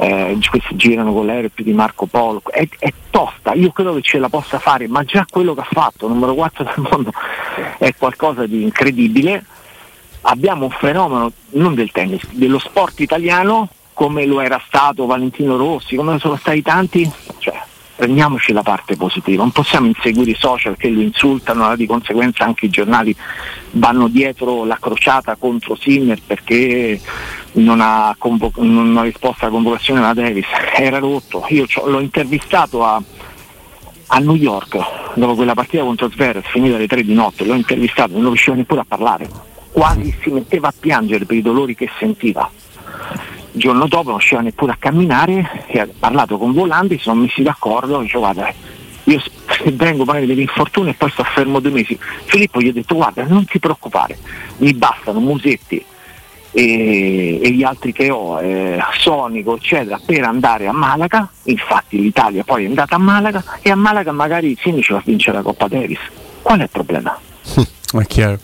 eh, 0.00 0.38
questi 0.50 0.74
girano 0.74 1.12
con 1.12 1.26
l'aereo 1.26 1.50
più 1.50 1.64
di 1.64 1.72
Marco 1.72 2.06
Polo, 2.06 2.42
è, 2.50 2.66
è 2.78 2.92
tosta, 3.10 3.52
io 3.52 3.70
credo 3.70 3.94
che 3.94 4.02
ce 4.02 4.18
la 4.18 4.28
possa 4.28 4.58
fare, 4.58 4.88
ma 4.88 5.04
già 5.04 5.24
quello 5.28 5.54
che 5.54 5.60
ha 5.60 5.68
fatto, 5.70 6.08
numero 6.08 6.34
4 6.34 6.64
del 6.64 6.86
mondo, 6.90 7.12
è 7.78 7.94
qualcosa 7.96 8.46
di 8.46 8.62
incredibile. 8.62 9.44
Abbiamo 10.22 10.66
un 10.66 10.70
fenomeno 10.70 11.32
non 11.50 11.74
del 11.74 11.90
tennis, 11.90 12.26
dello 12.30 12.58
sport 12.58 13.00
italiano 13.00 13.68
come 13.92 14.24
lo 14.24 14.40
era 14.40 14.60
stato 14.66 15.06
Valentino 15.06 15.56
Rossi, 15.56 15.96
come 15.96 16.18
sono 16.18 16.36
stati 16.36 16.62
tanti, 16.62 17.10
cioè 17.38 17.60
prendiamoci 17.94 18.52
la 18.52 18.62
parte 18.62 18.96
positiva, 18.96 19.42
non 19.42 19.52
possiamo 19.52 19.86
inseguire 19.86 20.32
i 20.32 20.36
social 20.36 20.76
che 20.76 20.88
lo 20.88 21.00
insultano, 21.00 21.76
di 21.76 21.86
conseguenza 21.86 22.44
anche 22.44 22.66
i 22.66 22.70
giornali 22.70 23.14
vanno 23.72 24.08
dietro 24.08 24.64
la 24.64 24.76
crociata 24.80 25.36
contro 25.36 25.76
Sinner 25.76 26.20
perché 26.26 27.00
non 27.52 27.80
ha, 27.80 28.14
convo- 28.18 28.50
non 28.56 28.96
ha 28.96 29.02
risposto 29.02 29.44
alla 29.44 29.54
convocazione 29.54 30.00
della 30.00 30.14
Davis, 30.14 30.46
era 30.74 30.98
rotto, 30.98 31.44
io 31.48 31.66
l'ho 31.84 32.00
intervistato 32.00 32.84
a, 32.84 33.00
a 34.06 34.18
New 34.18 34.34
York 34.34 34.76
dopo 35.14 35.34
quella 35.34 35.54
partita 35.54 35.84
contro 35.84 36.10
Zverev 36.10 36.44
finita 36.44 36.76
alle 36.76 36.88
3 36.88 37.04
di 37.04 37.14
notte, 37.14 37.44
l'ho 37.44 37.54
intervistato, 37.54 38.14
non 38.14 38.26
riusciva 38.26 38.56
neppure 38.56 38.80
a 38.80 38.86
parlare, 38.88 39.28
quasi 39.72 40.14
si 40.22 40.30
metteva 40.30 40.68
a 40.68 40.74
piangere 40.78 41.24
per 41.24 41.36
i 41.36 41.42
dolori 41.42 41.74
che 41.74 41.88
sentiva. 41.98 42.48
Il 43.54 43.60
giorno 43.60 43.86
dopo 43.86 44.10
non 44.10 44.18
riusciva 44.18 44.40
neppure 44.40 44.72
a 44.72 44.76
camminare 44.78 45.64
e 45.66 45.80
ha 45.80 45.88
parlato 45.98 46.38
con 46.38 46.52
Volandi, 46.52 46.96
si 46.96 47.04
sono 47.04 47.22
messi 47.22 47.42
d'accordo, 47.42 48.00
dice 48.00 48.18
guarda 48.18 48.52
io 49.04 49.20
vengo 49.72 50.04
magari 50.04 50.26
degli 50.26 50.40
infortuni 50.40 50.90
e 50.90 50.94
poi 50.94 51.10
sto 51.10 51.24
fermo 51.24 51.60
due 51.60 51.70
mesi. 51.70 51.98
Filippo 52.24 52.60
gli 52.60 52.68
ha 52.68 52.72
detto 52.72 52.94
guarda 52.94 53.24
non 53.24 53.44
ti 53.44 53.58
preoccupare, 53.58 54.16
mi 54.58 54.72
bastano 54.74 55.20
Musetti 55.20 55.84
e, 56.52 57.40
e 57.42 57.50
gli 57.50 57.62
altri 57.62 57.92
che 57.92 58.10
ho, 58.10 58.40
eh, 58.40 58.78
Sonico 58.98 59.56
eccetera, 59.56 59.98
per 60.04 60.22
andare 60.24 60.66
a 60.66 60.72
Malaga, 60.72 61.28
infatti 61.44 62.00
l'Italia 62.00 62.44
poi 62.44 62.64
è 62.64 62.68
andata 62.68 62.94
a 62.94 62.98
Malaga 62.98 63.42
e 63.60 63.70
a 63.70 63.76
Malaga 63.76 64.12
magari 64.12 64.56
Sinni 64.60 64.82
ci 64.82 64.92
va 64.92 64.98
a 64.98 65.02
vincere 65.04 65.38
la 65.38 65.42
Coppa 65.42 65.68
Davis. 65.68 66.00
Qual 66.42 66.58
è 66.60 66.62
il 66.62 66.70
problema? 66.70 67.18
È 68.00 68.06
chiaro. 68.06 68.38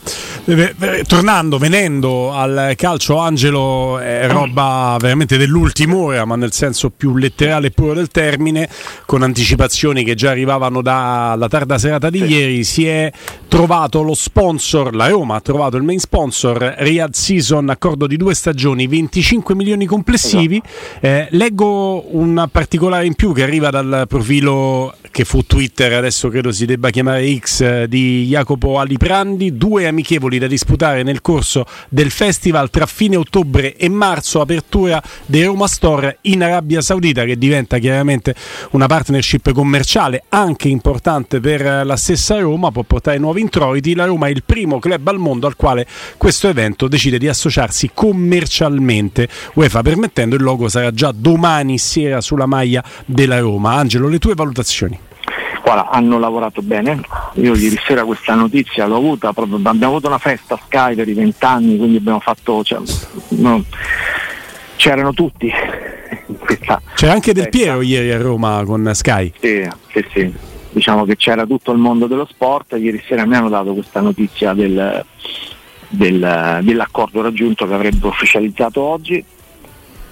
Tornando, 1.07 1.57
venendo 1.57 2.33
al 2.33 2.75
calcio, 2.77 3.17
Angelo 3.17 3.99
è 3.99 4.27
roba 4.29 4.97
veramente 5.01 5.39
dell'ultima 5.39 5.97
ora, 5.97 6.25
ma 6.27 6.37
nel 6.37 6.53
senso 6.53 6.91
più 6.91 7.17
letterale 7.17 7.69
e 7.69 7.71
puro 7.71 7.95
del 7.95 8.09
termine, 8.09 8.69
con 9.07 9.23
anticipazioni 9.23 10.05
che 10.05 10.15
già 10.15 10.31
arrivavano 10.31 10.83
dalla 10.83 11.49
tarda 11.49 11.79
serata 11.79 12.11
di 12.11 12.25
ieri, 12.25 12.65
si 12.65 12.87
è 12.87 13.11
trovato 13.49 14.03
lo 14.03 14.15
sponsor, 14.15 14.95
la 14.95 15.09
Roma 15.09 15.37
ha 15.37 15.41
trovato 15.41 15.77
il 15.77 15.83
main 15.83 15.99
sponsor, 15.99 16.75
Riyadh 16.79 17.15
Season, 17.15 17.71
accordo 17.71 18.07
di 18.07 18.17
due 18.17 18.35
stagioni, 18.35 18.87
25 18.87 19.55
milioni 19.55 19.87
complessivi. 19.87 20.61
Eh, 21.01 21.29
leggo 21.31 22.15
un 22.17 22.49
particolare 22.51 23.07
in 23.07 23.15
più 23.15 23.33
che 23.33 23.43
arriva 23.43 23.71
dal 23.71 24.05
profilo 24.09 24.95
che 25.11 25.25
fu 25.25 25.43
Twitter, 25.45 25.93
adesso 25.95 26.29
credo 26.29 26.53
si 26.53 26.67
debba 26.67 26.91
chiamare 26.91 27.37
X, 27.39 27.61
eh, 27.61 27.87
di 27.89 28.27
Jacopo 28.27 28.79
Aliprandi, 28.79 29.38
due 29.57 29.87
amichevoli 29.87 30.39
da 30.39 30.47
disputare 30.47 31.03
nel 31.03 31.21
corso 31.21 31.65
del 31.89 32.11
festival 32.11 32.71
tra 32.71 32.87
fine 32.87 33.17
ottobre 33.17 33.77
e 33.77 33.89
marzo, 33.89 34.41
apertura 34.41 35.03
dei 35.27 35.45
Roma 35.45 35.67
Store 35.67 36.19
in 36.23 36.43
Arabia 36.43 36.81
Saudita 36.81 37.25
che 37.25 37.39
diventa 37.39 37.79
chiaramente 37.79 38.35
una 38.73 38.87
partnership 38.87 39.53
commerciale 39.53 40.25
anche 40.29 40.69
importante 40.69 41.41
per 41.41 41.85
la 41.85 41.97
stessa 41.97 42.39
Roma, 42.39 42.71
può 42.71 42.83
portare 42.83 43.19
nuovi 43.19 43.41
introiti, 43.41 43.95
la 43.95 44.05
Roma 44.05 44.27
è 44.27 44.31
il 44.31 44.43
primo 44.45 44.79
club 44.79 45.07
al 45.09 45.19
mondo 45.19 45.47
al 45.47 45.57
quale 45.57 45.87
questo 46.17 46.49
evento 46.49 46.89
decide 46.89 47.19
di 47.19 47.29
associarsi 47.29 47.91
commercialmente, 47.95 49.29
UEFA 49.55 49.83
permettendo 49.83 50.37
il 50.37 50.43
logo 50.43 50.69
sarà 50.69 50.93
già 50.93 51.13
domani 51.15 51.79
sera 51.79 52.21
sulla 52.21 52.47
maglia 52.47 52.83
della 53.05 53.39
Roma. 53.39 53.75
Angelo, 53.75 54.09
le 54.09 54.19
tue 54.19 54.35
valutazioni? 54.35 55.08
Guarda, 55.69 55.91
hanno 55.91 56.19
lavorato 56.19 56.63
bene. 56.63 56.99
Io 57.35 57.55
ieri 57.55 57.79
sera 57.87 58.05
questa 58.05 58.35
notizia 58.35 58.87
l'ho 58.87 58.97
avuta, 58.97 59.35
proprio, 59.35 59.57
abbiamo 59.57 59.87
avuto 59.89 60.07
una 60.07 60.17
festa 60.17 60.55
a 60.55 60.61
Sky 60.65 60.95
per 60.95 61.07
i 61.09 61.13
vent'anni, 61.13 61.77
quindi 61.77 61.99
abbiamo 61.99 62.21
fatto. 62.21 62.65
Cioè, 62.65 62.81
no, 63.29 63.63
c'erano 64.77 65.13
tutti. 65.13 65.53
C'era 66.95 67.13
anche 67.13 67.35
Del 67.35 67.45
festa. 67.45 67.59
Piero 67.59 67.83
ieri 67.83 68.11
a 68.13 68.17
Roma 68.19 68.63
con 68.65 68.91
Sky. 68.95 69.31
Sì, 69.39 69.69
sì, 69.93 70.05
sì. 70.15 70.35
Diciamo 70.71 71.05
che 71.05 71.17
c'era 71.17 71.45
tutto 71.45 71.73
il 71.73 71.79
mondo 71.79 72.07
dello 72.07 72.25
sport. 72.27 72.75
Ieri 72.79 73.03
sera 73.07 73.27
mi 73.27 73.37
hanno 73.37 73.51
dato 73.51 73.75
questa 73.75 74.01
notizia 74.01 74.55
del- 74.55 75.05
del- 75.89 76.61
dell'accordo 76.63 77.21
raggiunto 77.21 77.67
che 77.69 77.75
avrebbe 77.75 78.07
ufficializzato 78.07 78.81
oggi. 78.81 79.23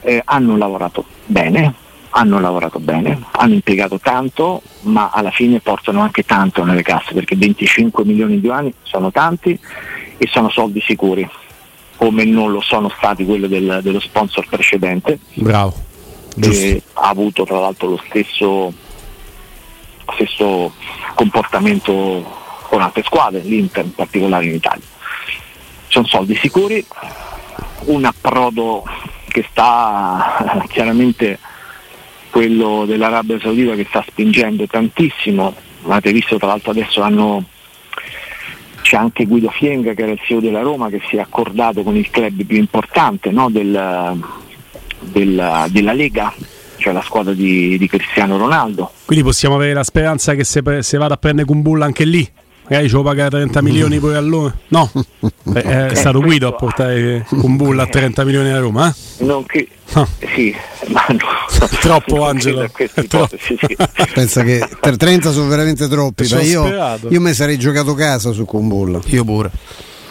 Eh, 0.03 0.21
hanno 0.23 0.57
lavorato 0.59 1.05
bene, 1.25 1.73
hanno 2.17 2.41
lavorato 2.41 2.81
bene, 2.81 3.25
hanno 3.33 3.53
impiegato 3.53 3.99
tanto, 3.99 4.63
ma 4.83 5.11
alla 5.13 5.31
fine 5.31 5.61
portano 5.61 6.01
anche 6.01 6.25
tanto 6.25 6.65
nelle 6.65 6.81
casse, 6.81 7.13
perché 7.13 7.37
25 7.37 8.07
milioni 8.07 8.41
di 8.41 8.47
yuan 8.47 8.73
sono 8.83 9.11
tanti 9.11 9.59
e 10.17 10.27
sono 10.27 10.49
soldi 10.49 10.81
sicuri, 10.81 11.29
come 11.97 12.25
non 12.25 12.53
lo 12.53 12.63
sono 12.63 12.89
stati 12.89 13.27
quelli 13.27 13.49
del, 13.49 13.81
dello 13.83 14.01
sponsor 14.01 14.49
precedente. 14.49 15.19
Bravo. 15.35 15.75
Che 16.41 16.83
ha 16.95 17.09
avuto 17.09 17.45
tra 17.45 17.61
l'altro 17.61 17.89
lo 17.91 18.03
stesso, 18.09 18.73
stesso 20.15 20.73
comportamento 21.15 22.25
con 22.63 22.81
altre 22.81 23.03
squadre, 23.03 23.41
l'Inter 23.41 23.85
in 23.85 23.95
particolare 23.95 24.47
in 24.47 24.55
Italia. 24.55 24.85
Sono 25.89 26.07
soldi 26.07 26.35
sicuri, 26.35 26.85
un 27.85 28.07
approdo 28.07 28.85
che 29.29 29.45
sta 29.51 30.65
chiaramente 30.69 31.39
quello 32.31 32.85
dell'Arabia 32.87 33.39
Saudita 33.41 33.75
che 33.75 33.87
sta 33.89 34.05
spingendo 34.07 34.67
tantissimo, 34.67 35.55
avete 35.87 36.13
visto 36.13 36.37
tra 36.37 36.49
l'altro 36.49 36.71
adesso 36.73 37.01
hanno 37.03 37.45
c'è 38.83 38.97
anche 38.97 39.27
Guido 39.27 39.51
Fienga 39.51 39.95
che 39.95 40.03
era 40.03 40.13
il 40.13 40.21
CEO 40.23 40.39
della 40.39 40.61
Roma 40.61 40.89
che 40.89 41.01
si 41.09 41.17
è 41.17 41.21
accordato 41.21 41.83
con 41.83 41.97
il 41.97 42.09
club 42.09 42.45
più 42.45 42.57
importante 42.57 43.31
no, 43.33 43.51
del, 43.51 44.17
del, 45.01 45.67
della 45.71 45.93
Lega, 45.93 46.33
cioè 46.77 46.93
la 46.93 47.03
squadra 47.03 47.33
di, 47.33 47.77
di, 47.79 47.89
Cristiano 47.89 48.37
Ronaldo. 48.37 48.93
Quindi 49.05 49.25
possiamo 49.25 49.57
avere 49.57 49.73
la 49.73 49.83
speranza 49.83 50.35
che 50.35 50.45
se, 50.45 50.63
se 50.83 50.99
vada 50.99 51.15
a 51.15 51.17
prendere 51.17 51.47
Kumbulla 51.49 51.85
anche 51.85 52.05
lì 52.05 52.31
magari 52.69 52.89
ci 52.89 52.95
può 52.95 53.03
pagare 53.03 53.31
30 53.31 53.63
milioni 53.63 53.99
pure 53.99 54.17
a 54.17 54.21
Roma. 54.21 54.55
No, 54.69 54.91
Beh, 55.43 55.63
è 55.63 55.91
eh, 55.93 55.95
stato 55.95 56.21
Guido 56.21 56.49
a 56.49 56.53
portare 56.53 57.25
Kumbulla 57.29 57.85
a 57.85 57.87
30 57.87 58.25
milioni 58.25 58.51
a 58.51 58.59
Roma. 58.59 58.89
Eh? 58.89 59.25
Non 59.25 59.45
che, 59.47 59.69
no. 59.95 60.07
Sì, 60.35 60.55
ma 60.89 61.07
no. 61.09 61.69
Troppo 61.81 62.25
Angelo. 62.25 62.71
Troppo. 63.09 63.37
Sì, 63.39 63.59
sì. 63.59 63.77
Pensa 64.15 64.43
che 64.43 64.69
per 64.81 64.97
30 64.97 65.33
sono 65.33 65.49
veramente 65.49 65.89
troppi. 65.89 66.25
Io, 66.43 66.99
io 67.09 67.21
mi 67.21 67.33
sarei 67.33 67.59
giocato 67.59 67.95
casa 67.95 68.33
su 68.33 68.45
Kumbulla. 68.45 69.01
Io 69.07 69.25
pure. 69.25 69.51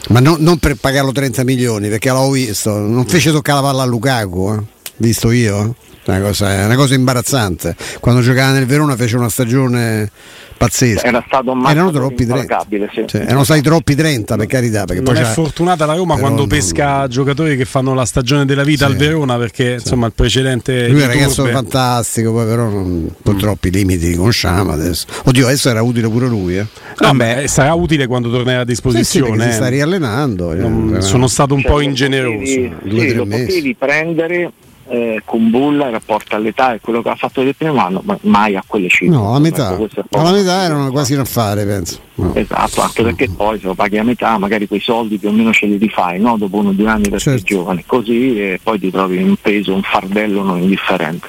Ma 0.09 0.19
no, 0.19 0.35
non 0.37 0.59
per 0.59 0.75
pagarlo 0.75 1.11
30 1.11 1.43
milioni, 1.43 1.89
perché 1.89 2.09
l'ho 2.09 2.29
visto. 2.29 2.77
Non 2.77 3.05
fece 3.05 3.31
toccare 3.31 3.61
la 3.61 3.67
palla 3.67 3.83
a 3.83 3.85
Lukaku, 3.85 4.53
eh? 4.53 4.63
visto 4.97 5.31
io. 5.31 5.75
Una 6.05 6.19
cosa, 6.19 6.65
una 6.65 6.75
cosa 6.75 6.93
imbarazzante. 6.93 7.75
Quando 7.99 8.21
giocava 8.21 8.51
nel 8.51 8.65
Verona 8.65 8.95
fece 8.95 9.15
una 9.15 9.29
stagione 9.29 10.09
pazzesco. 10.57 11.05
Era 11.05 11.23
stato 11.25 11.51
un 11.51 11.65
erano 11.65 11.91
troppi 11.91 12.25
30. 12.25 12.65
Sì. 12.69 13.03
Cioè, 13.05 13.21
erano 13.21 13.43
stati 13.43 13.61
troppi 13.61 13.95
30 13.95 14.35
per 14.35 14.45
carità. 14.45 14.85
Perché 14.85 15.01
non 15.01 15.13
poi 15.13 15.23
è 15.23 15.25
fortunata 15.25 15.85
la 15.85 15.95
Roma 15.95 16.17
quando 16.17 16.39
non... 16.39 16.47
pesca 16.47 17.07
giocatori 17.07 17.57
che 17.57 17.65
fanno 17.65 17.93
la 17.93 18.05
stagione 18.05 18.45
della 18.45 18.63
vita 18.63 18.85
sì. 18.85 18.91
al 18.91 18.97
Verona 18.97 19.37
perché 19.37 19.77
sì. 19.77 19.83
insomma 19.83 20.07
il 20.07 20.13
precedente. 20.13 20.87
Lui 20.87 21.01
è 21.01 21.05
un 21.05 21.11
ragazzo 21.11 21.43
turbe. 21.43 21.51
fantastico, 21.51 22.31
poi 22.31 22.45
però 22.45 22.69
non, 22.69 23.09
purtroppo 23.21 23.67
mm. 23.67 23.69
i 23.69 23.71
limiti 23.71 24.07
li 24.07 24.15
conosciamo 24.15 24.71
adesso. 24.71 25.05
Oddio, 25.23 25.45
adesso 25.45 25.69
era 25.69 25.81
utile 25.81 26.07
pure 26.07 26.27
lui. 26.27 26.57
Eh. 26.57 26.65
No, 26.99 27.13
beh, 27.13 27.47
sarà 27.47 27.73
utile 27.73 28.07
quando 28.07 28.29
tornerà 28.29 28.61
a 28.61 28.65
disposizione. 28.65 29.49
si 29.49 29.53
sta 29.53 29.67
riallenando. 29.67 30.53
Non, 30.53 30.95
eh. 30.97 31.01
sono 31.01 31.27
stato 31.27 31.53
un 31.53 31.61
cioè, 31.61 31.71
po' 31.71 31.81
ingeneroso. 31.81 32.35
Potevi, 32.35 33.09
sì, 33.09 33.13
lo 33.13 33.25
mesi. 33.25 33.45
potevi 33.45 33.75
prendere 33.75 34.51
eh, 34.87 35.21
con 35.25 35.49
Bulla 35.49 35.85
in 35.85 35.91
rapporto 35.91 36.35
all'età 36.35 36.73
e 36.73 36.79
quello 36.79 37.01
che 37.01 37.09
ha 37.09 37.15
fatto 37.15 37.41
del 37.43 37.55
primo 37.55 37.77
anno, 37.77 38.01
ma 38.03 38.17
mai 38.21 38.55
a 38.55 38.63
quelle 38.65 38.89
cifre. 38.89 39.15
No, 39.15 39.33
a 39.33 39.39
metà. 39.39 39.77
Alla 40.11 40.31
metà 40.31 40.63
erano 40.63 40.91
quasi 40.91 41.13
un 41.13 41.19
affare, 41.19 41.65
penso. 41.65 41.99
No. 42.15 42.33
Esatto, 42.33 42.81
anche 42.81 43.03
perché 43.03 43.29
poi 43.29 43.59
se 43.59 43.65
lo 43.65 43.73
paghi 43.73 43.97
a 43.97 44.03
metà, 44.03 44.37
magari 44.37 44.67
quei 44.67 44.79
soldi 44.79 45.17
più 45.17 45.29
o 45.29 45.31
meno 45.31 45.51
ce 45.51 45.65
li 45.65 45.77
rifai, 45.77 46.19
no? 46.19 46.37
dopo 46.37 46.57
uno 46.57 46.69
o 46.69 46.73
due 46.73 46.89
anni 46.89 47.09
per 47.09 47.19
certo. 47.19 47.43
giovane, 47.43 47.83
così 47.85 48.39
e 48.39 48.59
poi 48.61 48.79
ti 48.79 48.89
trovi 48.91 49.21
un 49.21 49.35
peso, 49.35 49.73
un 49.73 49.81
fardello 49.81 50.43
non 50.43 50.61
indifferente. 50.61 51.27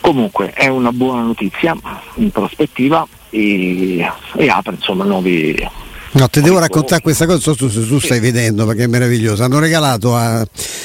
Comunque 0.00 0.52
è 0.52 0.68
una 0.68 0.92
buona 0.92 1.22
notizia 1.22 1.76
in 2.14 2.30
prospettiva 2.30 3.06
e, 3.30 4.08
e 4.36 4.48
apre 4.48 4.74
insomma 4.74 5.04
nuovi, 5.04 5.68
No, 6.12 6.28
ti 6.28 6.40
devo 6.40 6.58
raccontare 6.58 7.02
questa 7.02 7.26
cosa, 7.26 7.38
so 7.38 7.54
tu, 7.54 7.68
tu 7.68 7.98
stai 7.98 8.18
vedendo 8.18 8.64
perché 8.64 8.84
è 8.84 8.86
meraviglioso. 8.86 9.42
Hanno 9.42 9.58
regalato 9.58 10.16
a, 10.16 10.40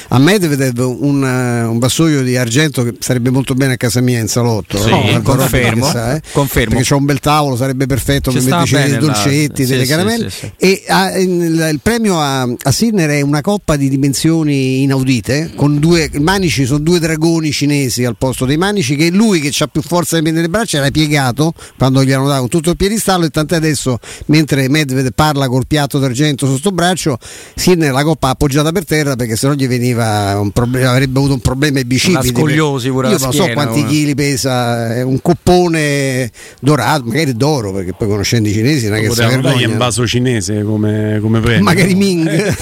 a 0.10 0.20
Medvedev 0.20 0.80
un, 0.80 1.24
uh, 1.24 1.72
un, 1.72 1.80
vassoio 1.80 2.22
di 2.24 2.36
argento 2.36 2.84
che 2.84 2.96
sarebbe 3.00 3.30
molto 3.30 3.54
bene 3.54 3.74
a 3.74 3.78
casa 3.78 4.02
mia 4.02 4.20
in 4.20 4.28
salotto. 4.28 4.78
Sì, 4.78 4.90
no? 4.90 5.22
confermo, 5.22 5.86
sa, 5.86 6.16
eh? 6.16 6.22
confermo. 6.34 6.70
Perché 6.72 6.84
c'è 6.84 6.96
un 6.96 7.06
bel 7.06 7.20
tavolo, 7.20 7.56
sarebbe 7.56 7.86
perfetto 7.86 8.32
Ci 8.32 8.40
per 8.40 8.46
metterci 8.46 8.76
dei 8.76 8.98
dolcetti, 8.98 9.62
la... 9.62 9.68
delle 9.70 9.84
sì, 9.84 9.90
caramelle. 9.90 10.30
Sì, 10.30 10.52
e 10.58 10.84
a, 10.88 11.18
il, 11.18 11.70
il, 11.72 11.80
premio 11.82 12.20
a, 12.20 12.42
a 12.42 12.72
Sinner 12.72 13.10
è 13.10 13.22
una 13.22 13.42
coppa 13.42 13.78
di 13.78 13.88
dimensioni 13.88 14.84
inaudite, 14.84 15.54
con 15.56 15.80
due 15.80 16.10
manici, 16.20 16.66
sono 16.66 16.80
due 16.80 17.00
dragoni 17.00 17.52
cinesi 17.52 18.04
al 18.04 18.18
posto 18.18 18.46
dei 18.46 18.58
manici, 18.58 18.98
che 18.98 19.10
lui 19.10 19.40
che 19.40 19.64
ha 19.64 19.68
più 19.68 19.82
forza 19.82 20.20
nelle 20.20 20.50
braccia 20.50 20.78
era 20.78 20.92
piegato 20.92 21.54
quando 21.78 22.04
gli 22.04 22.12
hanno 22.12 22.28
dato 22.28 22.48
tutto 22.48 22.72
il 22.72 22.76
piedistallo 22.76 23.26
e 23.26 23.30
tant'è 23.30 23.56
adesso 23.56 24.00
mentre 24.26 24.68
Medvedev 24.68 25.12
parla 25.14 25.48
col 25.48 25.66
piatto 25.68 26.00
d'argento 26.00 26.48
sotto 26.48 26.72
braccio, 26.72 27.18
Sinner 27.56 27.92
la 27.92 28.04
coppa 28.04 28.30
appoggiata 28.30 28.72
per 28.72 28.86
terra 28.86 29.16
perché 29.16 29.36
sennò 29.36 29.54
gli 29.54 29.68
veniva 29.68 30.40
un 30.40 30.52
problema, 30.52 30.92
avrebbe 30.92 31.18
avuto 31.20 31.34
un 31.34 31.40
problema 31.40 31.80
ai 31.80 31.86
bicipiti. 31.86 32.28
Scogliosi 32.30 32.90
pure 32.90 33.10
Io 33.10 33.18
non 33.18 33.32
so 33.32 33.48
quanti 33.54 33.80
una. 33.80 33.90
chili 33.90 34.16
pesa, 34.16 35.04
un 35.06 35.22
coppone 35.22 36.32
dorato, 36.60 37.06
magari 37.06 37.36
d'oro, 37.36 37.72
perché 37.72 37.94
poi 37.94 38.08
conoscendo 38.08 38.50
i 38.50 38.54
cinesi 38.54 38.88
non 38.88 38.98
è 38.98 39.02
che 39.02 39.10
si 39.12 39.20
vergogna. 39.20 39.68
un 39.68 39.78
vaso 39.78 40.06
cinese 40.08 40.64
come, 40.64 41.20
come 41.22 41.40
premio. 41.40 41.64
Magari 41.64 41.96
Ming. 41.96 42.28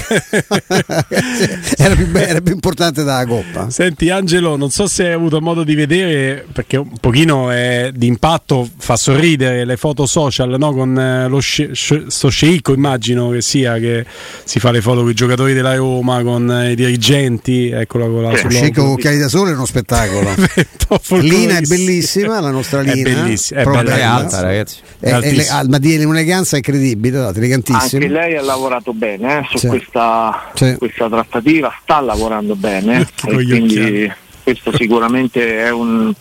era, 1.76 1.94
più 1.94 2.08
era 2.14 2.40
più 2.40 2.52
importante 2.52 3.02
dalla 3.02 3.26
coppa. 3.26 3.70
Senti 3.70 4.10
Angelo, 4.10 4.56
non 4.56 4.70
so 4.70 4.86
se 4.86 5.06
hai 5.06 5.12
avuto 5.12 5.40
modo 5.40 5.64
di 5.64 5.74
vedere, 5.74 6.46
perché 6.52 6.76
un 6.76 6.96
pochino 7.00 7.50
è 7.50 7.90
di 7.94 8.06
impatto, 8.06 8.68
fa 8.76 8.96
sorridere 8.96 9.64
le 9.64 9.76
foto 9.76 10.06
social 10.06 10.56
no? 10.58 10.72
con 10.72 10.98
eh, 10.98 11.28
lo 11.28 11.40
sce- 11.40 11.70
sto 11.74 12.30
sceicco 12.42 12.72
immagino 12.72 13.30
che 13.30 13.40
sia 13.40 13.78
che 13.78 14.04
si 14.42 14.58
fa 14.58 14.72
le 14.72 14.80
foto 14.80 15.02
con 15.02 15.10
i 15.10 15.14
giocatori 15.14 15.52
della 15.52 15.76
Roma 15.76 16.24
con 16.24 16.66
i 16.70 16.74
dirigenti 16.74 17.70
eccola 17.70 18.06
con 18.06 18.22
la 18.22 18.34
sceicco 18.34 18.82
con 18.82 18.92
occhiali 18.92 19.18
da 19.18 19.28
sole 19.28 19.52
è 19.52 19.54
uno 19.54 19.64
spettacolo. 19.64 20.34
Lina 21.20 21.58
è 21.58 21.60
bellissima 21.60 22.40
la 22.40 22.50
nostra 22.50 22.80
Lina 22.80 22.94
è 23.10 23.14
bellissima 23.14 23.60
è 23.60 23.64
bella, 23.64 23.96
è 23.96 24.02
alta 24.02 24.40
ragazzi. 24.40 24.80
È, 24.98 25.08
è, 25.10 25.20
è, 25.20 25.64
ma 25.68 25.78
di 25.78 26.04
un'eleganza 26.04 26.56
incredibile 26.56 27.28
elegantissima. 27.28 27.78
Anche 27.80 28.08
lei 28.08 28.36
ha 28.36 28.42
lavorato 28.42 28.92
bene 28.92 29.38
eh, 29.38 29.44
su 29.48 29.58
sì. 29.58 29.68
Questa, 29.68 30.50
sì. 30.54 30.74
questa, 30.78 31.08
trattativa 31.08 31.72
sta 31.80 32.00
lavorando 32.00 32.56
bene 32.56 33.06
e 33.24 33.34
quindi 33.34 34.12
questo 34.42 34.74
sicuramente 34.76 35.60
è 35.60 35.70
un, 35.70 36.12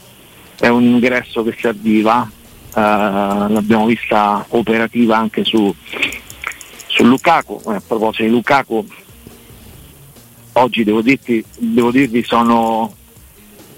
è 0.59 0.67
un 0.67 0.83
ingresso 0.83 1.43
che 1.43 1.55
serviva 1.59 2.29
eh, 2.73 2.79
l'abbiamo 2.79 3.85
vista 3.85 4.45
operativa 4.49 5.17
anche 5.17 5.43
su, 5.43 5.73
su 7.01 7.07
Lukaku. 7.07 7.61
Eh, 7.67 7.75
a 7.75 7.81
proposito 7.85 8.23
di 8.23 8.29
Lukaku, 8.29 8.85
oggi 10.53 10.83
devo, 10.83 11.01
dirti, 11.01 11.43
devo 11.57 11.91
dirvi 11.91 12.23
sono 12.23 12.93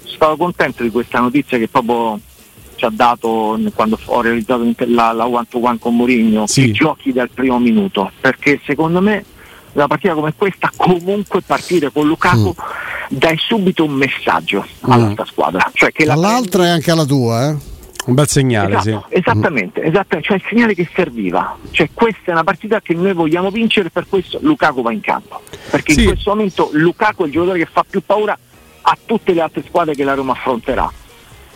stato 0.04 0.36
contento 0.36 0.82
di 0.82 0.90
questa 0.90 1.20
notizia 1.20 1.58
che 1.58 1.68
proprio 1.68 2.20
ci 2.76 2.84
ha 2.84 2.90
dato 2.92 3.58
quando 3.74 3.98
ho 4.06 4.20
realizzato 4.20 4.68
la, 4.86 5.12
la 5.12 5.26
one 5.26 5.46
to 5.48 5.64
one 5.64 5.78
con 5.78 5.94
Mourinho 5.96 6.46
sì. 6.46 6.72
giochi 6.72 7.12
dal 7.12 7.30
primo 7.30 7.58
minuto 7.58 8.10
perché 8.20 8.60
secondo 8.64 9.00
me 9.00 9.24
una 9.72 9.86
partita 9.86 10.14
come 10.14 10.34
questa 10.34 10.70
comunque 10.76 11.40
partire 11.42 11.92
con 11.92 12.06
Lukaku 12.06 12.48
mm. 12.48 13.16
dai 13.16 13.36
subito 13.38 13.84
un 13.84 13.92
messaggio 13.92 14.66
mm. 14.88 15.14
squadra 15.24 15.70
cioè 15.72 15.92
che 15.92 16.04
all'altra 16.04 16.62
prendi... 16.62 16.66
e 16.66 16.70
anche 16.70 16.90
alla 16.90 17.04
tua 17.04 17.50
eh? 17.50 17.56
Un 18.06 18.14
bel 18.14 18.28
segnale, 18.28 18.76
esatto, 18.76 19.06
sì. 19.08 19.14
Esattamente, 19.16 19.82
esattamente, 19.82 20.22
cioè 20.22 20.36
il 20.36 20.42
segnale 20.46 20.74
che 20.74 20.88
serviva. 20.94 21.56
Cioè 21.70 21.88
questa 21.92 22.22
è 22.26 22.30
una 22.32 22.44
partita 22.44 22.80
che 22.80 22.94
noi 22.94 23.14
vogliamo 23.14 23.50
vincere, 23.50 23.90
per 23.90 24.06
questo 24.08 24.38
Lukaku 24.42 24.82
va 24.82 24.92
in 24.92 25.00
campo. 25.00 25.40
Perché 25.70 25.94
sì. 25.94 26.00
in 26.00 26.06
questo 26.08 26.30
momento 26.30 26.68
Lukaku 26.72 27.22
è 27.22 27.26
il 27.26 27.32
giocatore 27.32 27.58
che 27.58 27.68
fa 27.70 27.84
più 27.88 28.02
paura 28.04 28.38
a 28.82 28.98
tutte 29.04 29.32
le 29.32 29.40
altre 29.40 29.62
squadre 29.66 29.94
che 29.94 30.04
la 30.04 30.14
Roma 30.14 30.32
affronterà. 30.32 30.90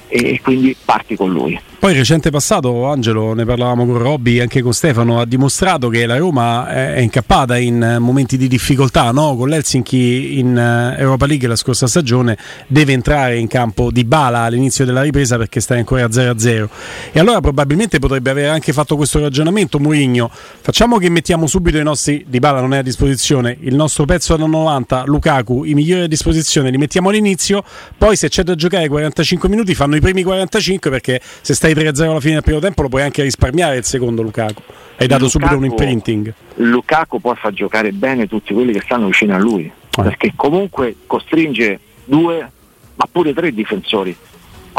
E 0.08 0.40
quindi 0.42 0.74
parti 0.84 1.16
con 1.16 1.30
lui. 1.30 1.60
Poi 1.78 1.92
il 1.92 1.98
recente 1.98 2.30
passato, 2.30 2.86
Angelo, 2.86 3.34
ne 3.34 3.44
parlavamo 3.44 3.86
con 3.86 3.98
Robby 3.98 4.38
e 4.38 4.40
anche 4.40 4.62
con 4.62 4.72
Stefano, 4.72 5.20
ha 5.20 5.24
dimostrato 5.24 5.88
che 5.88 6.06
la 6.06 6.16
Roma 6.16 6.68
è 6.68 6.98
incappata 6.98 7.56
in 7.56 7.98
momenti 8.00 8.36
di 8.36 8.48
difficoltà, 8.48 9.12
no? 9.12 9.36
con 9.36 9.48
l'Helsinki 9.48 10.40
in 10.40 10.56
eh, 10.58 11.00
Europa 11.00 11.26
League 11.26 11.46
la 11.46 11.54
scorsa 11.54 11.86
stagione 11.86 12.36
deve 12.66 12.94
entrare 12.94 13.38
in 13.38 13.46
campo 13.46 13.92
di 13.92 14.04
bala 14.04 14.40
all'inizio 14.40 14.84
della 14.84 15.02
ripresa 15.02 15.36
perché 15.36 15.60
sta 15.60 15.76
ancora 15.76 16.06
0-0 16.06 16.68
e 17.12 17.20
allora 17.20 17.40
probabilmente 17.40 18.00
potrebbe 18.00 18.30
aver 18.30 18.50
anche 18.50 18.72
fatto 18.72 18.96
questo 18.96 19.20
ragionamento 19.20 19.78
Mourinho, 19.78 20.28
facciamo 20.60 20.98
che 20.98 21.08
mettiamo 21.10 21.46
subito 21.46 21.78
i 21.78 21.84
nostri, 21.84 22.24
di 22.26 22.40
bala 22.40 22.60
non 22.60 22.74
è 22.74 22.78
a 22.78 22.82
disposizione, 22.82 23.56
il 23.60 23.76
nostro 23.76 24.04
pezzo 24.04 24.34
da 24.34 24.46
90, 24.46 25.04
Lukaku, 25.06 25.62
i 25.62 25.74
migliori 25.74 26.02
a 26.02 26.08
disposizione, 26.08 26.70
li 26.70 26.76
mettiamo 26.76 27.10
all'inizio, 27.10 27.62
poi 27.96 28.16
se 28.16 28.28
c'è 28.28 28.42
da 28.42 28.56
giocare 28.56 28.88
45 28.88 29.48
minuti 29.48 29.76
fanno 29.76 29.94
i 29.98 30.00
primi 30.00 30.22
45 30.22 30.90
perché 30.90 31.20
se 31.22 31.54
stai 31.54 31.68
stai 31.68 31.74
3-0 31.74 32.02
alla 32.02 32.20
fine 32.20 32.34
del 32.34 32.42
primo 32.42 32.60
tempo 32.60 32.82
lo 32.82 32.88
puoi 32.88 33.02
anche 33.02 33.22
risparmiare 33.22 33.76
il 33.76 33.84
secondo 33.84 34.22
Lukaku. 34.22 34.62
Hai 34.96 35.06
dato 35.06 35.24
Lukaku, 35.24 35.28
subito 35.28 35.56
un 35.56 35.64
imprinting. 35.64 36.34
Lukaku 36.56 37.20
può 37.20 37.34
far 37.34 37.52
giocare 37.52 37.92
bene 37.92 38.26
tutti 38.26 38.54
quelli 38.54 38.72
che 38.72 38.80
stanno 38.80 39.06
vicino 39.06 39.34
a 39.34 39.38
lui, 39.38 39.64
eh. 39.64 40.02
perché 40.02 40.32
comunque 40.34 40.96
costringe 41.06 41.78
due, 42.04 42.50
ma 42.94 43.08
pure 43.10 43.34
tre 43.34 43.52
difensori 43.52 44.16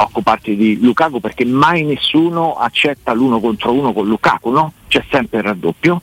occuparti 0.01 0.55
di 0.55 0.79
Lukaku 0.81 1.19
perché 1.19 1.43
mai 1.43 1.83
nessuno 1.83 2.53
accetta 2.53 3.11
l'uno 3.11 3.41
contro 3.41 3.73
uno 3.73 3.91
con 3.91 4.07
Lukaku, 4.07 4.49
no? 4.49 4.73
C'è 4.87 5.03
sempre 5.11 5.39
il 5.39 5.43
raddoppio, 5.43 6.01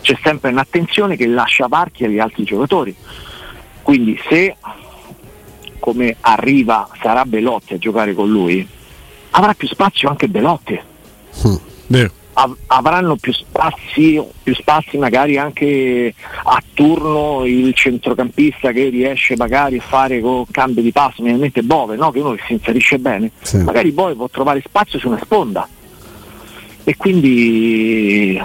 c'è 0.00 0.16
sempre 0.22 0.50
un'attenzione 0.50 1.14
che 1.16 1.26
lascia 1.26 1.68
varchi 1.68 2.04
agli 2.04 2.18
altri 2.18 2.44
giocatori. 2.44 2.94
Quindi 3.82 4.18
se 4.28 4.56
come 5.78 6.16
arriva 6.20 6.88
sarà 7.00 7.24
Belotti 7.24 7.74
a 7.74 7.78
giocare 7.78 8.14
con 8.14 8.28
lui, 8.30 8.66
avrà 9.30 9.54
più 9.54 9.68
spazio 9.68 10.08
anche 10.08 10.28
Belotti. 10.28 10.78
Vero. 11.86 12.10
Av- 12.34 12.56
avranno 12.66 13.16
più 13.16 13.32
spazi, 13.32 14.22
più 14.42 14.54
spazi 14.54 14.96
magari 14.96 15.38
anche 15.38 16.14
a 16.44 16.62
turno 16.72 17.44
il 17.44 17.74
centrocampista 17.74 18.70
che 18.70 18.88
riesce 18.90 19.34
magari 19.36 19.78
a 19.78 19.82
fare 19.82 20.20
con 20.20 20.44
cambio 20.50 20.82
di 20.82 20.92
passo, 20.92 21.20
ovviamente 21.22 21.62
Bove, 21.62 21.96
no? 21.96 22.12
che 22.12 22.20
uno 22.20 22.34
che 22.34 22.42
si 22.46 22.52
inserisce 22.52 22.98
bene, 23.00 23.32
Sì. 23.40 23.56
magari 23.58 23.90
Bove 23.90 24.14
può 24.14 24.28
trovare 24.28 24.62
spazio 24.64 25.00
su 25.00 25.08
una 25.08 25.18
sponda 25.20 25.66
e 26.84 26.96
quindi 26.96 28.40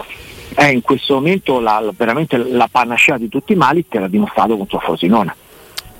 è 0.56 0.66
in 0.66 0.82
questo 0.82 1.14
momento 1.16 1.60
la- 1.60 1.84
veramente 1.96 2.38
la 2.38 2.68
panacea 2.72 3.18
di 3.20 3.30
tutti 3.30 3.54
i 3.54 3.56
mali 3.56 3.86
che 3.88 4.00
l'ha 4.00 4.08
dimostrato 4.08 4.58
contro 4.58 4.80
Frosinone. 4.80 5.36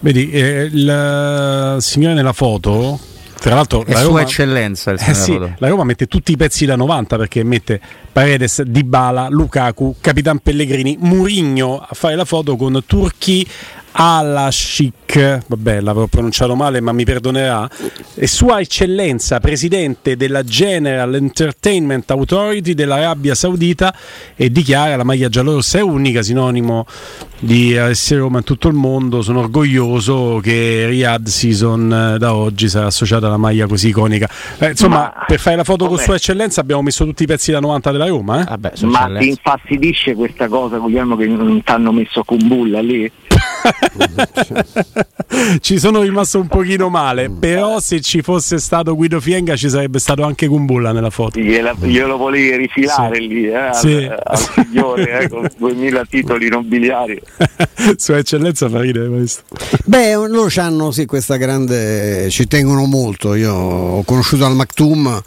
Vedi, 0.04 0.32
eh, 0.32 0.70
il 0.70 1.78
signore 1.80 2.14
nella 2.14 2.34
foto, 2.34 3.00
tra 3.40 3.56
l'altro 3.56 3.86
È 3.86 3.92
la 3.94 4.00
sua 4.00 4.08
Roma, 4.08 4.22
eccellenza 4.24 4.92
il 4.92 5.00
eh 5.02 5.14
sì, 5.14 5.40
la 5.40 5.68
Roma 5.70 5.86
mette 5.86 6.08
tutti 6.08 6.34
i 6.34 6.36
pezzi 6.36 6.66
da 6.66 6.76
90 6.76 7.16
perché 7.16 7.42
mette 7.46 7.80
Paredes, 8.12 8.64
Dybala, 8.64 9.30
Lukaku, 9.30 9.96
Capitan 10.02 10.40
Pellegrini, 10.40 10.98
Murigno 11.00 11.80
a 11.80 11.88
fare 11.94 12.16
la 12.16 12.26
foto 12.26 12.58
con 12.58 12.84
Turchi 12.86 13.48
Alashik, 13.96 15.42
vabbè 15.48 15.80
l'avevo 15.82 16.08
pronunciato 16.08 16.56
male 16.56 16.82
ma 16.82 16.92
mi 16.92 17.04
perdonerà, 17.06 17.70
e 18.16 18.26
Sua 18.28 18.60
Eccellenza, 18.60 19.40
Presidente 19.40 20.16
della 20.18 20.44
General 20.44 21.14
Entertainment 21.14 22.10
Authority 22.12 22.74
dell'Arabia 22.74 23.36
Saudita 23.36 23.94
e 24.36 24.52
dichiara 24.52 24.96
la 24.96 25.04
maglia 25.04 25.30
giallorossa 25.30 25.78
è 25.78 25.82
unica, 25.82 26.24
sinonimo 26.24 26.86
di 27.40 27.74
essere 27.74 28.22
Roma 28.22 28.38
in 28.40 28.44
tutto 28.46 28.68
il 28.70 28.74
mondo, 28.74 29.22
sono 29.22 29.40
orgoglioso 29.42 30.40
che 30.42 30.86
Riyadh 30.88 31.28
Season 31.28 32.14
eh, 32.16 32.18
da 32.18 32.34
oggi 32.34 32.70
sarà 32.70 32.86
associata 32.88 33.28
alla 33.28 33.38
maglia 33.38 33.68
così 33.68 33.90
iconica. 33.90 34.30
Eh, 34.60 34.70
insomma, 34.70 35.12
Ma- 35.14 35.26
per 35.28 35.40
fare 35.40 35.58
la 35.58 35.66
foto 35.66 35.86
con 35.86 35.96
vabbè. 35.96 36.06
Sua 36.06 36.16
Eccellenza 36.16 36.62
abbiamo 36.62 36.82
messo 36.82 37.04
tutti 37.04 37.24
i 37.24 37.26
pezzi 37.26 37.52
da 37.52 37.60
90 37.60 37.92
della 37.92 38.08
Roma, 38.08 38.42
eh? 38.42 38.44
Vabbè, 38.46 38.72
Ma 38.72 38.78
ti 38.78 38.86
Eccellenza. 38.86 39.28
infastidisce 39.28 40.14
questa 40.16 40.48
cosa, 40.48 40.78
Guglielmo, 40.78 41.18
che 41.18 41.28
non 41.28 41.62
ti 41.62 41.72
hanno 41.72 41.92
messo 41.92 42.24
Kumbulla 42.24 42.80
lì? 42.82 43.12
ci 45.62 45.80
sono 45.80 46.02
rimasto 46.02 46.40
un 46.40 46.48
pochino 46.48 46.90
male, 46.90 47.30
però 47.30 47.80
se 47.80 48.02
ci 48.02 48.22
fosse 48.22 48.60
stato 48.60 48.96
Guido 48.96 49.20
Fienga 49.20 49.56
ci 49.56 49.70
sarebbe 49.70 50.00
stato 50.00 50.24
anche 50.24 50.48
Kumbulla 50.48 50.92
nella 50.92 51.10
foto. 51.10 51.40
Gliela- 51.40 51.76
glielo 51.80 52.18
volevi 52.18 52.56
rifilare 52.56 53.16
Sì. 53.16 53.28
lì 53.28 53.48
eh, 53.48 53.56
al, 53.56 53.76
Sì. 53.76 54.10
al 54.24 54.38
signore 54.38 55.20
eh, 55.22 55.30
con 55.30 55.48
2000 55.58 56.06
titoli 56.10 56.50
nobiliari. 56.50 57.20
Sua 57.98 58.18
Eccellenza 58.18 58.70
fa 58.70 58.80
ridere 58.80 59.08
questo. 59.10 59.44
Beh, 59.86 60.14
loro 60.14 60.50
hanno 60.58 60.92
sì, 60.92 61.06
questa 61.06 61.38
grande. 61.38 62.30
ci 62.30 62.48
tengono 62.48 62.86
molto. 62.86 63.36
Io 63.36 63.54
ho 63.54 64.04
conosciuto 64.04 64.46
Al 64.46 64.56
Maktoum 64.56 65.22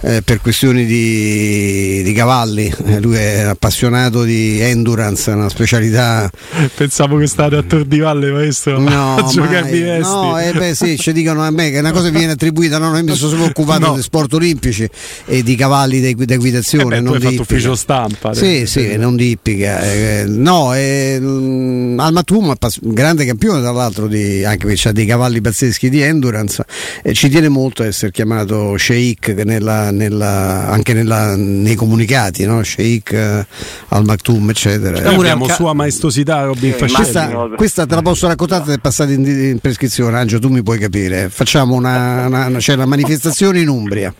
eh, 0.00 0.22
per 0.24 0.40
questioni 0.40 0.84
di, 0.84 2.02
di 2.02 2.12
cavalli. 2.12 2.72
Eh, 2.86 3.00
lui 3.00 3.16
è 3.16 3.40
appassionato 3.40 4.22
di 4.24 4.60
endurance, 4.60 5.30
una 5.30 5.48
specialità. 5.48 6.30
Pensavo 6.74 7.16
che 7.18 7.26
state 7.26 7.56
a 7.56 7.62
Tor 7.82 7.86
di 7.86 7.98
Valle, 7.98 8.30
maestro, 8.30 8.78
No, 8.78 9.16
a 9.18 9.22
giocarvi 9.22 9.82
mai. 9.82 10.00
no 10.00 10.38
eh 10.38 10.52
beh 10.52 10.74
sì, 10.74 10.96
ci 10.98 11.12
dicono 11.12 11.42
a 11.42 11.50
me 11.50 11.70
che 11.70 11.76
è 11.76 11.80
una 11.80 11.90
cosa 11.92 12.10
che 12.10 12.16
viene 12.18 12.32
attribuita, 12.32 12.78
no, 12.78 12.90
noi 12.90 13.02
mi 13.02 13.14
sono 13.14 13.30
sempre 13.30 13.48
occupato 13.48 13.80
No. 13.92 13.94
di 13.96 14.02
sport 14.02 14.32
olimpici 14.34 14.88
e 15.26 15.42
di 15.42 15.54
cavalli 15.56 16.00
di 16.00 16.14
Eh 16.16 16.32
equitazione, 16.34 16.84
beh, 16.84 16.96
tu 16.98 17.02
non 17.02 17.12
hai 17.14 17.18
di 17.18 17.24
fatto 17.24 17.34
ippica. 17.34 17.52
ufficio 17.54 17.74
stampa. 17.74 18.34
Sì, 18.34 18.60
eh, 18.62 18.66
sì, 18.66 18.96
non 18.96 19.16
di 19.16 19.30
ippica. 19.30 19.80
eh, 19.82 20.24
no, 20.28 20.74
è, 20.74 21.18
mm, 21.20 21.98
Al 21.98 22.12
Matum 22.12 22.52
è 22.52 22.56
pas- 22.56 22.78
un 22.82 22.92
grande 22.94 23.24
campione 23.24 23.60
tra 23.60 23.72
l'altro, 23.72 24.06
di, 24.06 24.44
anche 24.44 24.66
perché 24.66 24.88
ha 24.88 24.92
dei 24.92 25.06
cavalli 25.06 25.40
pazzeschi 25.40 25.88
di 25.90 26.00
endurance 26.00 26.64
e 27.02 27.12
ci 27.14 27.28
tiene 27.28 27.48
molto 27.48 27.82
a 27.82 27.86
essere 27.86 28.10
chiamato 28.12 28.76
Sheikh 28.78 29.28
nella- 29.44 29.90
nella- 29.90 30.68
anche 30.68 30.92
nella- 30.94 31.34
nei 31.36 31.74
comunicati, 31.74 32.44
no? 32.44 32.62
Sheikh 32.62 33.12
eh, 33.12 33.46
Al 33.88 34.04
Maktoum, 34.04 34.50
eccetera. 34.50 35.00
Noi 35.00 35.14
pure 35.14 35.28
abbiamo 35.28 35.44
anche- 35.44 35.54
sua 35.56 35.72
maestosità 35.74 36.44
Robin 36.44 36.70
Eh, 36.70 36.74
Fascelli. 36.74 37.00
Questa. 37.02 37.50
Questa 37.72 37.86
te 37.86 37.94
la 37.94 38.02
posso 38.02 38.26
raccontare 38.26 38.64
se 38.66 38.74
è 38.74 38.78
passata 38.78 39.12
in, 39.12 39.24
in 39.24 39.58
prescrizione, 39.58 40.18
Angelo, 40.18 40.40
tu 40.42 40.48
mi 40.48 40.62
puoi 40.62 40.78
capire. 40.78 41.30
Facciamo 41.30 41.74
una, 41.74 42.26
una- 42.26 42.46
una- 42.48 42.58
c'è 42.58 42.74
una 42.74 42.84
manifestazione 42.84 43.60
in 43.60 43.68
Umbria. 43.68 44.12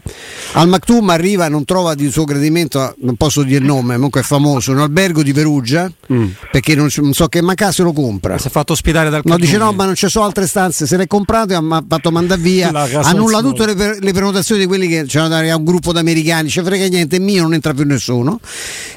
Al 0.54 0.68
Maktoum 0.68 1.10
arriva, 1.10 1.48
non 1.48 1.66
trova 1.66 1.94
di 1.94 2.10
suo 2.10 2.24
gradimento, 2.24 2.94
non 3.00 3.16
posso 3.16 3.42
dire 3.42 3.58
il 3.58 3.64
nome, 3.66 3.94
comunque 3.96 4.20
è 4.20 4.24
famoso, 4.24 4.72
un 4.72 4.78
albergo 4.78 5.22
di 5.22 5.32
Perugia, 5.34 5.90
Mm. 6.12 6.26
perché 6.50 6.74
non, 6.74 6.88
non 6.96 7.12
so 7.12 7.26
che 7.28 7.40
manca 7.42 7.70
se 7.72 7.82
lo 7.82 7.92
compra. 7.92 8.38
Si 8.38 8.48
è 8.48 8.50
fatto 8.50 8.72
ospitare 8.72 9.08
dal 9.10 9.20
No, 9.24 9.36
dice 9.36 9.56
no, 9.58 9.72
ma 9.72 9.84
non 9.84 9.94
ci 9.94 10.08
sono 10.08 10.24
altre 10.24 10.46
stanze, 10.46 10.86
se 10.86 10.96
l'è 10.96 11.06
comprato 11.06 11.52
e 11.52 11.56
ha 11.56 11.84
fatto 11.86 12.10
mandare 12.10 12.40
via, 12.40 12.70
annulla 13.02 13.40
tutte 13.40 13.66
le, 13.74 13.98
le 14.00 14.12
prenotazioni 14.12 14.62
di 14.62 14.66
quelli 14.66 14.88
che 14.88 15.04
c'erano 15.06 15.34
a 15.36 15.56
un 15.56 15.64
gruppo 15.64 15.92
di 15.92 15.98
americani, 15.98 16.48
ci 16.48 16.62
frega 16.62 16.86
niente, 16.86 17.16
è 17.16 17.18
mio, 17.18 17.42
non 17.42 17.52
entra 17.54 17.74
più 17.74 17.84
nessuno. 17.84 18.40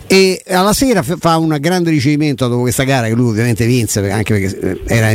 E 0.08 0.42
alla 0.48 0.74
sera 0.74 1.04
fa 1.04 1.38
un 1.38 1.56
grande 1.60 1.90
ricevimento 1.90 2.48
dopo 2.48 2.62
questa 2.62 2.84
gara 2.84 3.08
che 3.08 3.14
lui 3.14 3.30
ovviamente 3.30 3.66
vinse, 3.66 4.00
anche 4.12 4.34
perché 4.34 4.45
eh, 4.46 4.82
era 4.86 5.14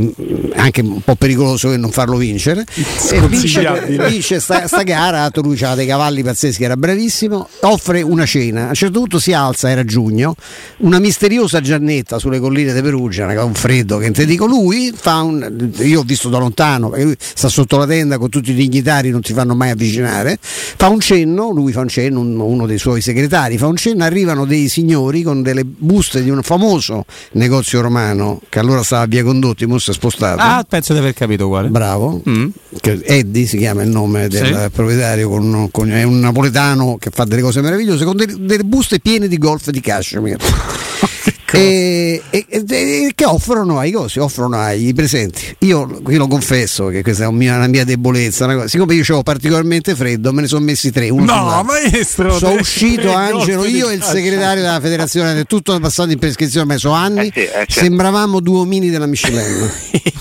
anche 0.55 0.81
un 0.81 1.01
po' 1.03 1.15
pericoloso 1.15 1.75
non 1.77 1.91
farlo 1.91 2.17
vincere. 2.17 2.65
E 3.11 3.21
vince, 3.29 3.85
vince 3.89 4.41
sta, 4.41 4.67
sta 4.67 4.83
gara, 4.83 5.31
lui 5.35 5.55
aveva 5.57 5.75
dei 5.75 5.87
cavalli 5.87 6.23
pazzeschi, 6.23 6.65
era 6.65 6.77
bravissimo, 6.77 7.49
offre 7.63 8.03
una 8.03 8.27
cena, 8.27 8.67
a 8.67 8.69
un 8.69 8.75
certo 8.75 8.99
punto 9.01 9.19
si 9.19 9.33
alza, 9.33 9.71
era 9.71 9.85
giugno, 9.85 10.35
una 10.79 10.99
misteriosa 10.99 11.61
Giannetta 11.61 12.19
sulle 12.19 12.39
colline 12.39 12.73
di 12.73 12.81
Perugia, 12.83 13.27
un 13.45 13.55
freddo 13.55 13.99
che 13.99 14.11
te 14.11 14.27
dico, 14.27 14.47
lui 14.47 14.93
fa 14.95 15.23
un, 15.23 15.71
io 15.79 16.01
ho 16.01 16.03
visto 16.05 16.29
da 16.29 16.39
lontano, 16.39 16.91
perché 16.91 17.05
lui 17.05 17.17
sta 17.19 17.49
sotto 17.49 17.77
la 17.77 17.87
tenda 17.87 18.19
con 18.19 18.29
tutti 18.29 18.51
i 18.51 18.55
dignitari, 18.55 19.11
non 19.11 19.23
si 19.23 19.33
fanno 19.33 19.55
mai 19.55 19.71
avvicinare, 19.71 20.39
fa 20.41 20.89
un 20.89 21.01
cenno, 21.01 21.51
lui 21.51 21.73
fa 21.73 21.81
un 21.81 21.89
cenno, 21.89 22.21
un- 22.21 22.39
uno 22.39 22.67
dei 22.67 22.79
suoi 22.79 23.01
segretari 23.01 23.59
fa 23.59 23.67
un 23.67 23.77
cenno, 23.77 24.05
arrivano 24.05 24.45
dei 24.45 24.69
signori 24.69 25.23
con 25.23 25.43
delle 25.43 25.65
buste 25.65 26.23
di 26.23 26.31
un 26.31 26.43
famoso 26.43 27.05
negozio 27.33 27.81
romano 27.81 28.41
che 28.49 28.59
allora 28.59 28.83
stava 28.83 29.03
a 29.03 29.07
via 29.23 29.31
Condotti, 29.31 29.67
mo 29.67 29.79
si 29.79 29.91
è 29.91 29.93
spostato. 29.93 30.41
Ah, 30.41 30.65
penso 30.69 30.93
di 30.93 30.99
aver 30.99 31.13
capito 31.15 31.49
quale. 31.49 31.69
Bravo, 31.69 32.23
Mm. 32.29 32.49
Eddie 33.05 33.47
si 33.47 33.57
chiama 33.59 33.83
il 33.83 33.89
nome 33.91 34.29
del 34.29 34.47
Sì. 34.47 34.71
proprietario, 34.71 35.29
con- 35.29 35.69
con- 35.71 35.91
è 35.91 36.03
un 36.03 36.21
napoletano 36.21 36.97
che 36.99 37.11
fa 37.13 37.25
delle 37.25 37.43
cose 37.43 37.61
meravigliose 37.61 38.05
con 38.05 38.17
delle, 38.17 38.35
delle 38.39 38.65
buste 38.65 39.01
piene 39.01 39.29
di 39.29 39.39
golf 39.39 39.71
di 39.71 39.81
cashmere. 39.81 40.39
E, 41.53 42.23
e- 42.31 42.47
e- 42.49 42.65
e 42.69 43.13
che 43.15 43.25
offrono 43.25 43.79
ai 43.79 43.91
cosi, 43.91 44.19
offrono 44.19 44.57
ai 44.57 44.93
presenti. 44.95 45.57
Io, 45.61 46.01
io 46.09 46.19
lo 46.19 46.29
confesso 46.29 46.87
che 46.87 47.03
questa 47.03 47.25
è 47.25 47.27
un 47.27 47.35
mia- 47.37 47.57
una 47.57 47.67
mia 47.67 47.85
debolezza. 47.85 48.45
una 48.45 48.55
cosa- 48.55 48.69
Siccome 48.69 48.95
io 48.95 49.03
avevo 49.03 49.23
particolarmente 49.23 49.95
freddo, 49.95 50.33
me 50.33 50.43
ne 50.43 50.47
sono 50.47 50.65
messi 50.65 50.91
tre. 50.91 51.09
Uno 51.09 51.25
No, 51.25 51.63
maestro! 51.65 52.37
Sono 52.39 52.61
uscito 52.61 53.13
Angelo, 53.13 53.65
io 53.65 53.89
e 53.89 53.95
il 53.95 54.03
segretario 54.03 54.63
della 54.63 54.81
federazione, 54.81 55.39
è 55.41 55.45
tutto 55.45 55.79
passato 55.81 56.11
in 56.11 56.19
prescrizione, 56.19 56.67
ma 56.67 56.77
sono 56.79 56.95
anni. 56.95 57.29
Eh 57.29 57.33
sì, 57.33 57.41
eh 57.41 57.49
certo. 57.51 57.73
Sembravamo 57.81 58.41
due 58.41 58.59
omini 58.61 58.91
della 58.91 59.07
Michelin. 59.07 59.71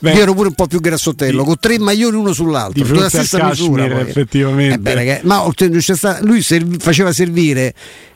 Io 0.00 0.10
ero 0.10 0.34
pure 0.34 0.48
un 0.48 0.54
po' 0.54 0.66
più 0.66 0.80
grassottello, 0.80 1.40
Di- 1.40 1.46
con 1.46 1.56
tre 1.60 1.78
maglioni 1.78 2.16
uno 2.16 2.32
sull'altro, 2.32 2.82
di 2.84 2.98
al 2.98 3.08
stessa 3.10 3.44
misura. 3.46 3.82
cashmere, 3.82 4.02
poi. 4.02 4.10
effettivamente. 4.10 4.74
Eh 4.74 4.78
beh, 4.78 4.94
ragazzi, 4.94 5.26
ma 5.26 5.44
lui 6.22 6.42
serv- 6.42 6.80
faceva 6.82 7.12
servire 7.12 7.74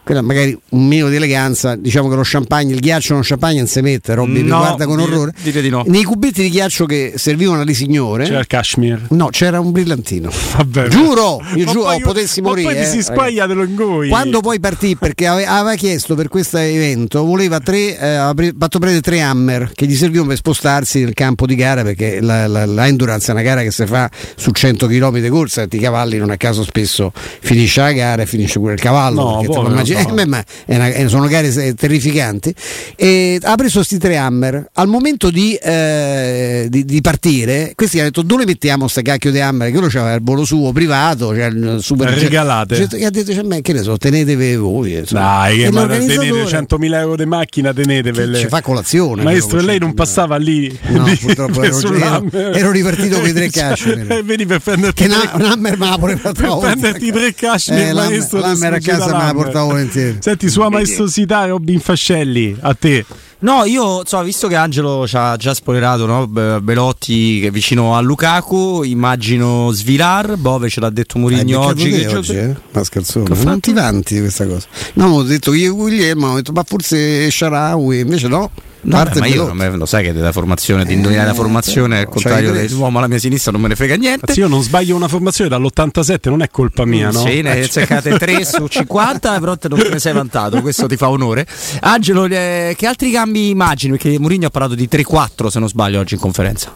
quella 0.08 0.22
magari 0.22 0.58
un 0.70 0.86
minimo 0.86 1.10
di 1.10 1.16
eleganza, 1.16 1.76
diciamo 1.76 2.08
che 2.08 2.14
lo 2.14 2.22
champagne, 2.24 2.72
il 2.72 2.80
ghiaccio 2.80 3.12
non 3.12 3.20
champagne 3.22 3.58
non 3.58 3.66
si 3.66 3.82
mette, 3.82 4.14
Robby 4.14 4.40
mi 4.40 4.48
No, 4.48 4.56
guarda 4.56 4.86
con 4.86 4.98
orrore. 4.98 5.34
dire 5.42 5.60
di 5.60 5.68
no. 5.68 5.82
Nei 5.86 6.02
cubetti 6.02 6.40
di 6.40 6.48
ghiaccio 6.48 6.86
che 6.86 7.12
servivano 7.16 7.60
alle 7.60 7.74
signore, 7.74 8.24
C'era 8.24 8.38
il 8.38 8.46
cashmere. 8.46 9.02
no, 9.10 9.28
c'era 9.28 9.60
un 9.60 9.70
brillantino. 9.70 10.30
Vabbè, 10.56 10.88
Giuro, 10.88 11.42
io 11.56 11.66
Ma 11.66 11.72
giuro, 11.72 11.84
poi- 11.84 12.00
potessi 12.00 12.40
ma 12.40 12.48
morire. 12.48 12.72
poi 12.72 12.82
ti 12.84 12.88
si 12.88 12.98
eh, 12.98 13.02
spagliatelo 13.02 13.62
in 13.64 13.74
voi. 13.74 14.08
quando 14.08 14.40
poi 14.40 14.58
partì, 14.60 14.96
perché 14.96 15.26
ave- 15.26 15.44
aveva 15.44 15.74
chiesto 15.74 16.14
per 16.14 16.28
questo 16.28 16.56
evento, 16.56 17.22
voleva 17.26 17.60
tre, 17.60 17.98
eh, 17.98 18.06
aveva 18.06 18.52
fatto 18.58 18.78
prendere 18.78 19.02
tre 19.02 19.20
hammer 19.20 19.72
che 19.74 19.84
gli 19.86 19.94
servivano 19.94 20.28
per 20.28 20.38
spostarsi 20.38 21.04
nel 21.04 21.12
campo 21.12 21.44
di 21.44 21.54
gara, 21.54 21.82
perché 21.82 22.22
la, 22.22 22.46
la- 22.46 22.64
la 22.64 22.86
endurance 22.86 23.28
è 23.28 23.32
una 23.34 23.42
gara 23.42 23.60
che 23.62 23.70
si 23.72 23.84
fa 23.84 24.10
su 24.36 24.52
100 24.52 24.86
km 24.86 25.18
di 25.20 25.28
corsa, 25.28 25.66
i 25.70 25.78
cavalli 25.78 26.16
non 26.16 26.30
a 26.30 26.38
caso 26.38 26.62
spesso 26.64 27.12
finisce 27.40 27.82
la 27.82 27.92
gara 27.92 28.22
e 28.22 28.26
finisce 28.26 28.58
pure 28.58 28.72
il 28.72 28.80
cavallo. 28.80 29.42
No, 29.42 29.62
perché 29.74 29.97
no. 30.06 30.24
ma 30.26 30.44
una, 30.66 31.08
sono 31.08 31.26
gare 31.26 31.74
terrificanti. 31.74 32.54
E 32.96 33.38
ha 33.42 33.54
preso 33.54 33.82
sti 33.82 33.98
tre 33.98 34.16
hammer. 34.16 34.68
Al 34.74 34.88
momento 34.88 35.30
di, 35.30 35.54
eh, 35.54 36.66
di, 36.68 36.84
di 36.84 37.00
partire, 37.00 37.72
questi 37.74 37.98
hanno 37.98 38.08
detto 38.08 38.22
dove 38.22 38.44
mettiamo 38.44 38.88
sta 38.88 39.02
cacchio 39.02 39.30
di 39.30 39.40
hammer? 39.40 39.70
Che 39.70 39.76
uno 39.76 39.88
c'aveva 39.88 40.14
il 40.14 40.22
volo 40.22 40.44
suo 40.44 40.72
privato, 40.72 41.34
cioè 41.34 41.46
il 41.46 41.78
super 41.80 42.10
regalate. 42.10 42.76
Cioè, 42.76 43.04
ha 43.04 43.10
detto, 43.10 43.32
cioè, 43.32 43.60
che 43.62 43.72
ne 43.72 43.82
so, 43.82 43.96
tenetevi 43.96 44.56
voi. 44.56 44.94
Insomma. 44.94 45.20
Dai, 45.20 45.58
che 45.58 45.70
ma 45.70 45.86
tenete 45.86 46.14
100.000 46.14 46.94
euro 46.94 47.16
di 47.16 47.26
macchina, 47.26 47.72
tenetevele. 47.72 48.38
Ci 48.38 48.48
fa 48.48 48.60
colazione. 48.60 49.22
Maestro, 49.22 49.60
lei 49.60 49.78
non 49.78 49.94
passava 49.94 50.36
lì. 50.36 50.76
No, 50.88 51.04
purtroppo 51.20 51.62
ero, 51.62 51.78
ero, 51.80 52.52
ero, 52.52 52.70
ripartito 52.70 53.18
con 53.18 53.28
i 53.28 53.32
tre 53.32 53.50
cash. 53.50 54.22
Vedi 54.22 54.46
per 54.46 54.60
prenderti 54.60 55.02
che 55.04 55.08
tre... 55.08 55.30
un 55.34 55.42
hammer 55.42 55.78
me 55.78 55.88
la 55.88 55.98
pure 55.98 56.16
per 56.16 56.32
prenderti 56.32 57.06
i 57.06 57.12
tre 57.12 57.34
cash 57.34 57.68
eh, 57.68 57.92
maestro. 57.92 58.40
L'hammer 58.40 58.74
a 58.74 58.78
casa 58.80 59.16
me 59.16 59.24
la 59.24 59.32
portavo 59.32 59.72
volentieri. 59.88 60.18
Senti, 60.20 60.48
sua 60.48 60.68
maestosità 60.68 61.46
Robin 61.46 61.80
Fascelli, 61.80 62.56
a 62.60 62.74
te. 62.74 63.04
No, 63.40 63.64
io 63.64 64.02
so, 64.04 64.20
visto 64.22 64.48
che 64.48 64.56
Angelo 64.56 65.06
ci 65.06 65.16
ha 65.16 65.36
già 65.36 65.54
spoilerato 65.54 66.06
no? 66.06 66.26
Belotti 66.26 67.38
che 67.40 67.46
è 67.48 67.50
vicino 67.52 67.94
a 67.94 68.00
Lukaku, 68.00 68.82
immagino 68.82 69.70
Svilar, 69.70 70.36
Bove 70.36 70.68
ce 70.68 70.80
l'ha 70.80 70.90
detto 70.90 71.20
Mourinho 71.20 71.60
oggi. 71.60 71.88
Che 71.88 72.16
oggi 72.16 72.36
eh? 72.36 72.54
Ma 72.72 72.82
scherzone, 72.82 73.44
non 73.44 73.60
ti 73.60 73.72
vanti 73.72 74.14
di 74.14 74.20
questa 74.20 74.44
cosa. 74.44 74.66
No, 74.94 75.06
ho 75.06 75.22
detto 75.22 75.52
io 75.52 75.74
Guglielmo, 75.74 76.32
ho 76.32 76.34
detto 76.34 76.52
ma 76.52 76.64
forse 76.64 77.30
Sharawi, 77.30 78.00
invece 78.00 78.26
no. 78.26 78.50
No, 78.88 79.02
beh, 79.02 79.18
ma 79.18 79.26
io 79.26 79.52
me, 79.52 79.68
lo 79.76 79.84
sai 79.84 80.02
che 80.02 80.12
della 80.12 80.32
formazione, 80.32 80.86
di 80.86 80.94
indovinare 80.94 81.26
eh, 81.26 81.30
la 81.32 81.34
formazione, 81.34 81.98
al 81.98 82.08
contrario 82.08 82.52
dell'uomo 82.52 82.98
alla 82.98 83.06
mia 83.06 83.18
sinistra, 83.18 83.52
non 83.52 83.60
me 83.60 83.68
ne 83.68 83.76
frega 83.76 83.96
niente. 83.96 84.32
Sì, 84.32 84.40
io 84.40 84.48
non 84.48 84.62
sbaglio 84.62 84.96
una 84.96 85.08
formazione 85.08 85.50
dall'87, 85.50 86.30
non 86.30 86.40
è 86.40 86.48
colpa 86.48 86.86
mia, 86.86 87.10
no? 87.10 87.18
Sì, 87.18 87.42
ne 87.42 87.50
hai 87.50 87.68
cercate 87.68 88.16
3 88.16 88.44
su 88.46 88.66
50, 88.66 89.38
però 89.38 89.56
te 89.56 89.68
non 89.68 89.78
te 89.78 89.90
ne 89.90 89.98
sei 89.98 90.14
vantato, 90.14 90.62
questo 90.62 90.86
ti 90.86 90.96
fa 90.96 91.10
onore. 91.10 91.46
Angelo, 91.80 92.24
eh, 92.24 92.74
che 92.76 92.86
altri 92.86 93.10
cambi 93.10 93.50
immagini? 93.50 93.98
Perché 93.98 94.18
Mourinho 94.18 94.46
ha 94.46 94.50
parlato 94.50 94.74
di 94.74 94.88
3-4, 94.90 95.48
se 95.48 95.58
non 95.58 95.68
sbaglio, 95.68 96.00
oggi 96.00 96.14
in 96.14 96.20
conferenza. 96.20 96.72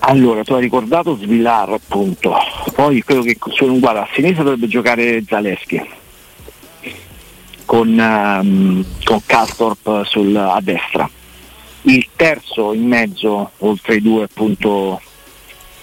Allora, 0.00 0.42
tu 0.42 0.54
hai 0.54 0.60
ricordato 0.60 1.16
Svilar, 1.16 1.70
appunto. 1.70 2.34
Poi 2.74 3.02
credo 3.04 3.22
che 3.22 3.38
guarda, 3.78 4.02
a 4.02 4.08
sinistra 4.12 4.42
dovrebbe 4.42 4.66
giocare 4.66 5.22
Zaleschi 5.26 5.80
con, 7.66 7.88
um, 7.88 8.84
con 9.04 9.20
Castorp 9.26 10.04
sul, 10.04 10.34
a 10.34 10.60
destra. 10.62 11.08
Il 11.82 12.08
terzo 12.16 12.72
in 12.72 12.86
mezzo, 12.86 13.50
oltre 13.58 13.96
i 13.96 14.02
due 14.02 14.24
appunto 14.24 15.00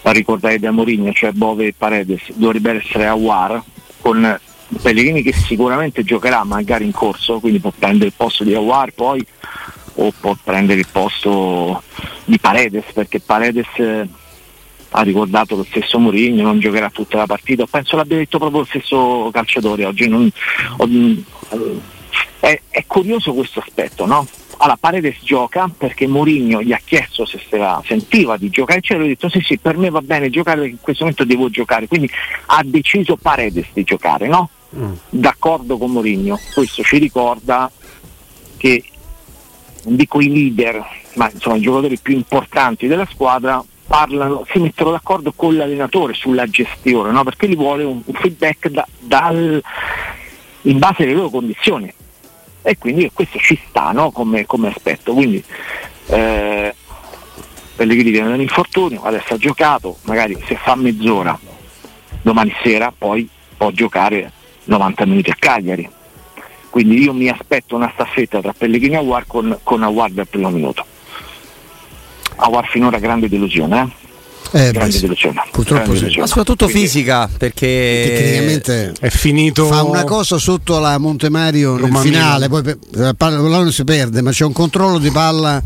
a 0.01 0.11
ricordare 0.11 0.59
da 0.59 0.71
Mourinho, 0.71 1.13
cioè 1.13 1.31
Bove 1.31 1.67
e 1.67 1.75
Paredes, 1.77 2.31
dovrebbe 2.33 2.71
essere 2.71 3.05
Awar 3.05 3.61
con 4.01 4.39
Pellegrini 4.81 5.21
che 5.21 5.33
sicuramente 5.33 6.03
giocherà 6.03 6.43
magari 6.43 6.85
in 6.85 6.91
corso, 6.91 7.39
quindi 7.39 7.59
può 7.59 7.71
prendere 7.77 8.07
il 8.07 8.13
posto 8.15 8.43
di 8.43 8.53
Awar 8.53 8.91
poi 8.91 9.25
o 9.95 10.11
può 10.19 10.35
prendere 10.43 10.79
il 10.79 10.87
posto 10.91 11.83
di 12.25 12.39
Paredes 12.39 12.85
perché 12.93 13.19
Paredes 13.19 13.67
eh, 13.75 14.07
ha 14.95 15.01
ricordato 15.01 15.55
lo 15.55 15.63
stesso 15.63 15.97
Mourinho, 15.97 16.43
non 16.43 16.59
giocherà 16.59 16.89
tutta 16.89 17.17
la 17.17 17.25
partita, 17.25 17.65
penso 17.65 17.95
l'abbia 17.95 18.17
detto 18.17 18.37
proprio 18.37 18.59
lo 18.59 18.65
stesso 18.65 19.29
calciatore 19.31 19.85
oggi, 19.85 20.07
non, 20.07 20.31
è, 22.39 22.61
è, 22.69 22.83
curioso 22.85 23.33
questo 23.33 23.59
aspetto, 23.59 24.05
no? 24.05 24.27
Allora 24.57 24.77
Paredes 24.77 25.17
gioca 25.23 25.69
perché 25.75 26.05
Mourinho 26.07 26.61
gli 26.61 26.73
ha 26.73 26.81
chiesto 26.83 27.25
se 27.25 27.41
stava, 27.43 27.81
sentiva 27.85 28.37
di 28.37 28.49
giocare, 28.49 28.81
cioè 28.81 28.97
lui 28.97 29.07
ha 29.07 29.09
detto 29.09 29.29
sì 29.29 29.39
sì 29.41 29.57
per 29.57 29.77
me 29.77 29.89
va 29.89 30.01
bene 30.01 30.29
giocare 30.29 30.59
perché 30.59 30.73
in 30.73 30.81
questo 30.81 31.03
momento 31.03 31.25
devo 31.25 31.49
giocare, 31.49 31.87
quindi 31.87 32.09
ha 32.47 32.61
deciso 32.63 33.15
Paredes 33.15 33.67
di 33.73 33.83
giocare, 33.83 34.27
no? 34.27 34.49
Mm. 34.75 34.93
D'accordo 35.09 35.77
con 35.79 35.89
Mourinho, 35.89 36.39
questo 36.53 36.83
ci 36.83 36.99
ricorda 36.99 37.69
che 38.57 38.83
non 39.85 39.95
dico 39.95 40.21
i 40.21 40.29
leader, 40.29 40.85
ma 41.15 41.29
insomma 41.33 41.55
i 41.55 41.61
giocatori 41.61 41.97
più 41.97 42.13
importanti 42.13 42.85
della 42.85 43.07
squadra 43.11 43.63
parlano, 43.93 44.43
si 44.51 44.57
mettono 44.57 44.89
d'accordo 44.89 45.33
con 45.35 45.55
l'allenatore 45.55 46.15
sulla 46.15 46.47
gestione, 46.47 47.11
no? 47.11 47.23
perché 47.23 47.47
gli 47.47 47.55
vuole 47.55 47.83
un, 47.83 48.01
un 48.03 48.13
feedback 48.15 48.69
da, 48.69 48.87
dal, 48.97 49.61
in 50.61 50.79
base 50.79 51.03
alle 51.03 51.13
loro 51.13 51.29
condizioni. 51.29 51.93
E 52.63 52.77
quindi 52.79 53.11
questo 53.13 53.37
ci 53.37 53.59
sta 53.67 53.91
no? 53.91 54.09
come, 54.09 54.47
come, 54.47 54.69
aspetto. 54.69 55.13
Quindi 55.13 55.43
eh, 56.07 56.73
Pellegrini 57.75 58.09
viene 58.09 58.29
da 58.29 58.33
un 58.33 58.41
infortunio, 58.41 59.03
adesso 59.03 59.35
ha 59.35 59.37
giocato, 59.37 59.97
magari 60.03 60.41
se 60.47 60.55
fa 60.55 60.73
mezz'ora 60.75 61.37
domani 62.23 62.51
sera 62.63 62.91
poi 62.97 63.29
può 63.55 63.69
giocare 63.69 64.31
90 64.63 65.05
minuti 65.05 65.29
a 65.29 65.35
Cagliari. 65.37 65.87
Quindi 66.71 67.03
io 67.03 67.13
mi 67.13 67.29
aspetto 67.29 67.75
una 67.75 67.91
staffetta 67.93 68.41
tra 68.41 68.53
Pellegrini 68.53 68.95
e 68.95 68.97
Awar 68.97 69.25
con, 69.27 69.59
con 69.61 69.83
Awar 69.83 70.11
al 70.15 70.27
primo 70.27 70.49
minuto. 70.49 70.83
Awar 72.45 72.67
finora 72.67 72.99
grande 72.99 73.29
delusione. 73.29 73.81
Eh? 74.51 74.67
Eh, 74.67 74.71
grande 74.71 74.91
sì. 74.91 75.01
delusione. 75.01 75.41
Purtroppo 75.51 75.91
grande 75.91 76.11
sì. 76.11 76.19
Ma 76.19 76.27
soprattutto 76.27 76.65
Quindi, 76.65 76.83
fisica, 76.83 77.29
perché 77.37 78.13
tecnicamente 78.15 78.93
è 78.99 79.09
finito. 79.09 79.65
Fa 79.65 79.83
una 79.83 80.03
cosa 80.03 80.37
sotto 80.37 80.77
la 80.79 80.97
Montemario 80.97 81.77
nel 81.77 81.95
finale, 81.97 82.49
poi 82.49 82.77
la 82.91 83.13
palla 83.13 83.37
non 83.37 83.71
si 83.71 83.83
perde, 83.83 84.21
ma 84.21 84.31
c'è 84.31 84.45
un 84.45 84.53
controllo 84.53 84.99
di 84.99 85.09
palla 85.09 85.61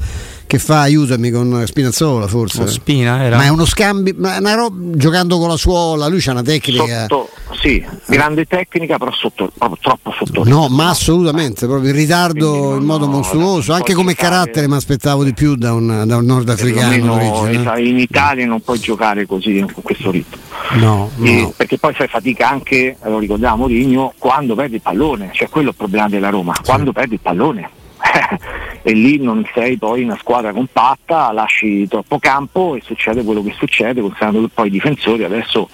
che 0.47 0.59
fa 0.59 0.79
aiutami 0.79 1.29
con 1.29 1.63
Spinazzola 1.65 2.25
forse 2.25 2.61
oh, 2.61 2.67
Spina 2.67 3.21
era. 3.23 3.35
ma 3.35 3.43
è 3.43 3.49
uno 3.49 3.65
scambio 3.65 4.13
ma 4.17 4.37
una 4.37 4.53
roba, 4.53 4.97
giocando 4.97 5.37
con 5.37 5.49
la 5.49 5.57
suola 5.57 6.07
lui 6.07 6.21
c'ha 6.21 6.31
una 6.31 6.41
tecnica 6.41 7.01
sotto, 7.01 7.29
sì 7.61 7.85
grande 8.07 8.45
tecnica 8.45 8.97
però 8.97 9.11
sotto, 9.11 9.51
proprio 9.55 9.77
troppo 9.81 10.13
sotto 10.17 10.45
no 10.45 10.69
ma 10.69 10.89
assolutamente 10.89 11.67
proprio 11.67 11.89
in 11.89 11.97
ritardo 11.97 12.77
in 12.77 12.83
modo 12.83 13.05
no, 13.05 13.11
mostruoso 13.11 13.73
anche 13.73 13.93
come 13.93 14.13
giocare, 14.13 14.29
carattere 14.29 14.67
mi 14.69 14.75
aspettavo 14.75 15.25
di 15.25 15.33
più 15.33 15.55
da 15.55 15.73
un, 15.73 16.03
da 16.05 16.15
un 16.15 16.25
nordafricano 16.25 17.49
eh? 17.49 17.85
in 17.85 17.99
Italia 17.99 18.45
non 18.45 18.61
puoi 18.61 18.79
giocare 18.79 19.25
così 19.25 19.59
con 19.59 19.83
questo 19.83 20.11
ritmo 20.11 20.37
no, 20.79 21.11
no. 21.13 21.53
perché 21.57 21.77
poi 21.77 21.93
fai 21.93 22.07
fatica 22.07 22.49
anche 22.49 22.95
lo 23.03 23.19
ricordiamo 23.19 23.67
Rigno 23.67 24.13
quando 24.17 24.55
perdi 24.55 24.75
il 24.75 24.81
pallone 24.81 25.31
cioè 25.33 25.49
quello 25.49 25.67
è 25.67 25.71
il 25.71 25.77
problema 25.77 26.07
della 26.07 26.29
Roma 26.29 26.53
sì. 26.55 26.61
quando 26.63 26.93
perdi 26.93 27.15
il 27.15 27.19
pallone 27.21 27.69
e 28.81 28.91
lì 28.93 29.17
non 29.21 29.45
sei 29.53 29.77
poi 29.77 30.03
una 30.03 30.17
squadra 30.17 30.51
compatta, 30.51 31.31
lasci 31.31 31.87
troppo 31.87 32.19
campo 32.19 32.75
e 32.75 32.81
succede 32.83 33.23
quello 33.23 33.43
che 33.43 33.53
succede, 33.57 34.01
considerando 34.01 34.41
che 34.41 34.49
poi 34.53 34.67
i 34.67 34.71
difensori 34.71 35.23
adesso, 35.23 35.69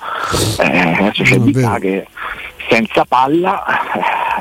eh, 0.59 0.79
adesso 0.79 1.23
c'è 1.23 1.37
Dita 1.37 1.79
che 1.79 2.07
senza 2.69 3.05
palla 3.05 3.63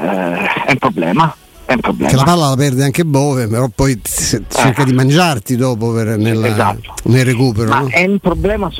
eh, 0.00 0.64
è 0.64 0.70
un 0.70 0.78
problema 0.78 1.34
è 1.72 1.74
un 1.74 1.80
problema. 1.80 2.11
Che 2.11 2.16
la 2.16 2.24
palla 2.24 2.48
la 2.50 2.56
perde 2.56 2.85
anche 2.85 3.04
Bove, 3.04 3.48
però 3.48 3.68
poi 3.68 4.00
cerca 4.02 4.82
eh. 4.82 4.85
di 4.85 4.92
mangiarti 4.92 5.56
dopo 5.56 5.92
per, 5.92 6.16
nella, 6.18 6.48
esatto. 6.48 6.94
nel 7.04 7.24
recupero. 7.24 7.68
Ma 7.68 7.80
no? 7.80 7.88
è, 7.88 8.04
un 8.06 8.18
problema, 8.18 8.70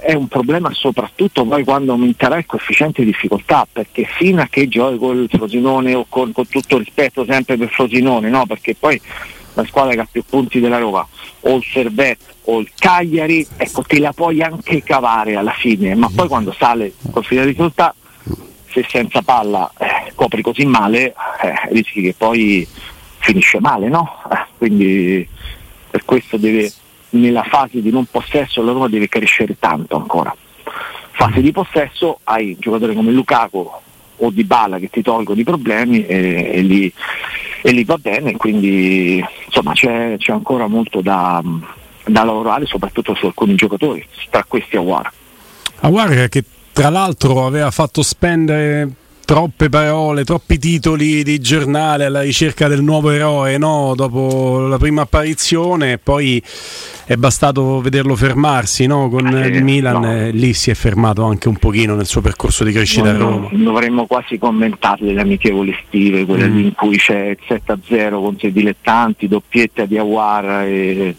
è 0.00 0.12
un 0.14 0.28
problema 0.28 0.70
soprattutto 0.72 1.44
poi 1.44 1.64
quando 1.64 1.92
aumenterà 1.92 2.38
il 2.38 2.46
coefficiente 2.46 3.02
di 3.02 3.10
difficoltà, 3.10 3.66
perché 3.70 4.04
fino 4.04 4.40
a 4.40 4.46
che 4.48 4.68
giochi 4.68 4.98
col 4.98 5.26
Frosinone 5.30 5.94
o 5.94 6.06
con, 6.08 6.32
con 6.32 6.46
tutto 6.48 6.78
rispetto 6.78 7.24
sempre 7.24 7.56
per 7.56 7.68
Frosinone, 7.68 8.28
no? 8.28 8.46
perché 8.46 8.74
poi 8.78 9.00
la 9.54 9.64
squadra 9.64 9.94
che 9.94 10.00
ha 10.00 10.08
più 10.10 10.22
punti 10.28 10.60
della 10.60 10.78
Roma, 10.78 11.06
o 11.40 11.56
il 11.56 11.64
Servette 11.64 12.34
o 12.48 12.60
il 12.60 12.70
Cagliari, 12.78 13.46
ecco 13.56 13.82
te 13.82 13.98
la 13.98 14.12
puoi 14.12 14.42
anche 14.42 14.82
cavare 14.82 15.36
alla 15.36 15.54
fine, 15.56 15.94
ma 15.94 16.08
poi 16.14 16.28
quando 16.28 16.54
sale 16.56 16.86
il 16.86 16.92
coefficiente 17.10 17.46
di 17.46 17.56
difficoltà 17.56 17.94
se 18.76 18.86
senza 18.88 19.22
palla 19.22 19.70
eh, 19.78 20.12
copri 20.14 20.42
così 20.42 20.66
male 20.66 21.14
eh, 21.42 21.68
rischi 21.70 22.02
che 22.02 22.14
poi 22.16 22.66
finisce 23.18 23.58
male, 23.58 23.88
no? 23.88 24.22
Eh, 24.30 24.44
quindi 24.58 25.26
per 25.90 26.04
questo 26.04 26.36
deve, 26.36 26.70
nella 27.10 27.42
fase 27.44 27.80
di 27.80 27.90
non 27.90 28.04
possesso 28.04 28.62
la 28.62 28.72
Roma 28.72 28.88
deve 28.88 29.08
crescere 29.08 29.56
tanto 29.58 29.96
ancora. 29.96 30.34
Fase 31.12 31.40
di 31.40 31.50
possesso 31.52 32.20
hai 32.24 32.48
un 32.50 32.56
giocatore 32.58 32.94
come 32.94 33.10
Lukaku 33.10 33.70
o 34.18 34.30
Di 34.30 34.44
Bala 34.44 34.78
che 34.78 34.90
ti 34.90 35.00
tolgono 35.00 35.40
i 35.40 35.44
problemi 35.44 36.04
e, 36.04 36.50
e, 36.52 36.60
lì, 36.60 36.92
e 37.62 37.70
lì, 37.70 37.84
va 37.84 37.96
bene, 37.96 38.36
quindi 38.36 39.24
insomma 39.46 39.72
c'è, 39.72 40.16
c'è 40.18 40.32
ancora 40.32 40.66
molto 40.66 41.00
da, 41.00 41.42
da, 42.04 42.24
lavorare 42.24 42.66
soprattutto 42.66 43.14
su 43.14 43.26
alcuni 43.26 43.54
giocatori, 43.54 44.06
tra 44.28 44.44
questi 44.44 44.76
Aguara. 44.76 45.10
Aguara 45.80 46.28
che 46.28 46.44
tra 46.76 46.90
l'altro 46.90 47.46
aveva 47.46 47.70
fatto 47.70 48.02
spendere 48.02 48.86
troppe 49.24 49.70
parole, 49.70 50.24
troppi 50.24 50.58
titoli 50.58 51.22
di 51.22 51.40
giornale 51.40 52.04
alla 52.04 52.20
ricerca 52.20 52.68
del 52.68 52.82
nuovo 52.82 53.08
eroe 53.08 53.56
no? 53.56 53.94
dopo 53.96 54.58
la 54.58 54.76
prima 54.76 55.00
apparizione 55.00 55.92
e 55.92 55.98
poi 55.98 56.40
è 57.06 57.16
bastato 57.16 57.80
vederlo 57.80 58.14
fermarsi 58.14 58.84
no? 58.84 59.08
con 59.08 59.26
eh, 59.26 59.46
il 59.46 59.64
Milan 59.64 60.02
no. 60.02 60.12
e 60.12 60.30
lì 60.32 60.52
si 60.52 60.70
è 60.70 60.74
fermato 60.74 61.24
anche 61.24 61.48
un 61.48 61.56
pochino 61.56 61.94
nel 61.94 62.04
suo 62.04 62.20
percorso 62.20 62.62
di 62.62 62.72
crescita 62.72 63.08
a 63.08 63.16
Roma. 63.16 63.48
Dovremmo 63.52 64.04
quasi 64.04 64.36
commentarle 64.36 65.14
le 65.14 65.20
amichevoli 65.22 65.74
estive, 65.82 66.26
quelle 66.26 66.46
mm. 66.46 66.58
in 66.58 66.72
cui 66.74 66.98
c'è 66.98 67.28
il 67.28 67.38
7-0 67.48 68.10
con 68.20 68.36
sei 68.38 68.52
dilettanti, 68.52 69.28
doppietta 69.28 69.86
di 69.86 69.96
Aguara 69.96 70.66
e, 70.66 71.16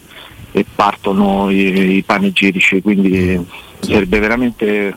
e 0.52 0.64
partono 0.72 1.50
i, 1.50 1.96
i 1.96 2.02
panegirici, 2.04 2.80
quindi 2.80 3.44
sarebbe 3.80 4.20
veramente 4.20 4.94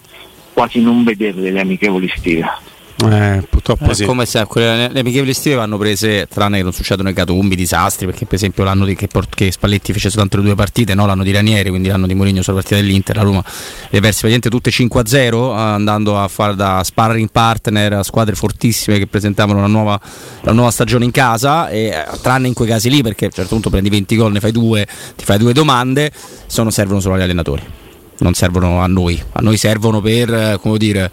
quasi 0.54 0.82
non 0.82 1.04
vederle 1.04 1.52
le 1.52 1.60
amichevoli 1.60 2.12
estive. 2.14 2.70
Eh, 3.10 3.44
purtroppo 3.50 3.90
eh, 3.90 3.96
sì. 3.96 4.06
Come 4.06 4.26
se 4.26 4.46
quelle, 4.46 4.90
le 4.90 5.00
amichevoli 5.00 5.32
estive 5.32 5.56
vanno 5.56 5.78
prese, 5.78 6.28
tranne 6.28 6.58
che 6.58 6.64
non 6.64 6.74
succedono 6.74 7.10
ecatombi, 7.10 7.56
disastri, 7.56 8.06
perché 8.06 8.26
per 8.26 8.36
esempio 8.36 8.64
l'anno 8.64 8.86
di, 8.86 8.96
che, 8.96 9.08
che, 9.30 9.52
Spalletti 9.52 9.92
fece 9.92 10.10
soltanto 10.10 10.38
le 10.38 10.44
due 10.44 10.56
partite, 10.56 10.94
no? 10.94 11.06
l'anno 11.06 11.24
di 11.24 11.32
Ranieri, 11.32 11.70
quindi 11.70 11.88
l'anno 11.88 12.06
di 12.06 12.14
Mourinho 12.14 12.42
sulla 12.42 12.58
partita 12.58 12.76
dell'Inter, 12.76 13.16
la 13.16 13.24
Roma 13.24 13.44
le 13.44 14.00
perse 14.00 14.28
praticamente 14.28 14.50
tutte 14.50 14.70
5-0, 14.70 15.56
andando 15.56 16.20
a 16.20 16.28
fare 16.28 16.56
da 16.56 16.82
sparring 16.84 17.30
partner 17.32 17.94
a 17.94 18.04
squadre 18.04 18.36
fortissime 18.36 19.00
che 19.00 19.08
presentavano 19.08 19.62
la 19.62 19.68
nuova, 19.68 20.00
la 20.42 20.52
nuova 20.52 20.70
stagione 20.70 21.06
in 21.06 21.12
casa, 21.12 21.70
e, 21.70 21.86
eh, 21.86 22.06
tranne 22.22 22.48
in 22.48 22.54
quei 22.54 22.68
casi 22.68 22.90
lì, 22.90 23.02
perché 23.02 23.26
a 23.26 23.28
un 23.28 23.34
certo 23.34 23.54
punto 23.54 23.70
prendi 23.70 23.90
20 23.90 24.16
gol, 24.16 24.32
ne 24.32 24.40
fai 24.40 24.52
due, 24.52 24.86
ti 25.16 25.26
fai 25.26 25.40
due 25.40 25.54
domande, 25.54 26.12
sono, 26.46 26.70
servono 26.70 27.00
solo 27.00 27.16
agli 27.16 27.22
allenatori 27.22 27.80
non 28.22 28.34
servono 28.34 28.80
a 28.82 28.88
noi, 28.88 29.22
a 29.34 29.42
noi 29.42 29.58
servono 29.58 30.00
per, 30.00 30.34
eh, 30.34 30.60
come 30.62 30.78
dire, 30.78 31.12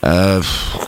eh, 0.00 0.40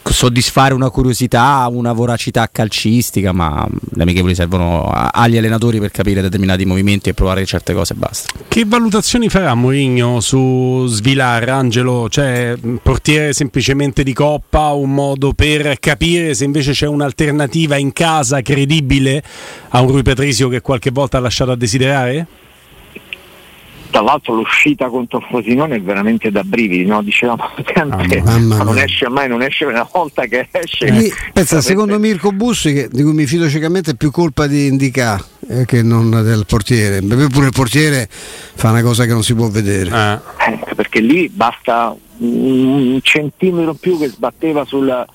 soddisfare 0.04 0.74
una 0.74 0.90
curiosità, 0.90 1.68
una 1.70 1.92
voracità 1.92 2.48
calcistica, 2.50 3.32
ma 3.32 3.66
le 3.92 4.02
amichevoli 4.02 4.34
servono 4.34 4.90
agli 4.90 5.36
allenatori 5.36 5.78
per 5.78 5.90
capire 5.90 6.22
determinati 6.22 6.64
movimenti 6.64 7.10
e 7.10 7.14
provare 7.14 7.44
certe 7.44 7.74
cose 7.74 7.92
e 7.92 7.96
basta. 7.96 8.32
Che 8.48 8.64
valutazioni 8.66 9.28
farà 9.28 9.54
Mourinho 9.54 10.20
su 10.20 10.86
Svilar, 10.86 11.48
Angelo? 11.48 12.08
Cioè, 12.08 12.56
portiere 12.82 13.32
semplicemente 13.32 14.02
di 14.02 14.12
coppa, 14.12 14.70
un 14.70 14.94
modo 14.94 15.32
per 15.32 15.78
capire 15.78 16.34
se 16.34 16.44
invece 16.44 16.72
c'è 16.72 16.86
un'alternativa 16.86 17.76
in 17.76 17.92
casa 17.92 18.40
credibile 18.42 19.22
a 19.68 19.80
un 19.80 19.88
Rui 19.88 20.02
Patrizio 20.02 20.48
che 20.48 20.60
qualche 20.60 20.90
volta 20.90 21.18
ha 21.18 21.20
lasciato 21.20 21.50
a 21.50 21.56
desiderare? 21.56 22.26
Tra 23.90 24.00
l'altro 24.00 24.34
l'uscita 24.34 24.88
contro 24.88 25.20
Frosinone 25.20 25.76
è 25.76 25.80
veramente 25.80 26.30
da 26.30 26.42
brividi, 26.42 26.84
no? 26.84 27.02
dicevamo 27.02 27.50
sempre, 27.74 28.22
ah, 28.24 28.38
non 28.38 28.78
esce 28.78 29.08
mai, 29.08 29.28
non 29.28 29.42
esce 29.42 29.64
una 29.64 29.86
volta 29.90 30.24
che 30.26 30.48
esce. 30.50 30.86
Eh, 30.86 31.12
pensa, 31.32 31.60
secondo 31.60 31.98
Mirko 31.98 32.30
Bussi, 32.30 32.72
che, 32.72 32.88
di 32.90 33.02
cui 33.02 33.12
mi 33.12 33.26
fido 33.26 33.48
ciecamente, 33.48 33.92
è 33.92 33.94
più 33.94 34.10
colpa 34.10 34.46
di 34.46 34.66
Indica 34.66 35.22
eh, 35.48 35.64
che 35.66 35.82
non 35.82 36.10
del 36.10 36.44
portiere. 36.46 37.02
Pure 37.02 37.46
il 37.46 37.52
portiere 37.52 38.08
fa 38.10 38.70
una 38.70 38.82
cosa 38.82 39.04
che 39.04 39.12
non 39.12 39.22
si 39.22 39.34
può 39.34 39.48
vedere. 39.48 39.90
Ah. 39.90 40.22
Eh, 40.46 40.74
perché 40.74 41.00
lì 41.00 41.28
basta 41.28 41.94
un 42.18 42.98
centimetro 43.02 43.74
più 43.74 43.98
che 43.98 44.08
sbatteva 44.08 44.64
sul, 44.64 45.06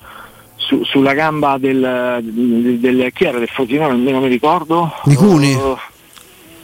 su, 0.56 0.84
sulla 0.84 1.14
gamba 1.14 1.56
del, 1.58 2.20
del, 2.22 2.78
del, 2.78 3.12
chi 3.12 3.24
era 3.24 3.38
del 3.38 3.48
Frosinone, 3.48 3.94
nemmeno 3.94 4.20
mi 4.20 4.28
ricordo. 4.28 4.92
Di 5.04 5.14
Cuni? 5.14 5.54
Uh, 5.54 5.76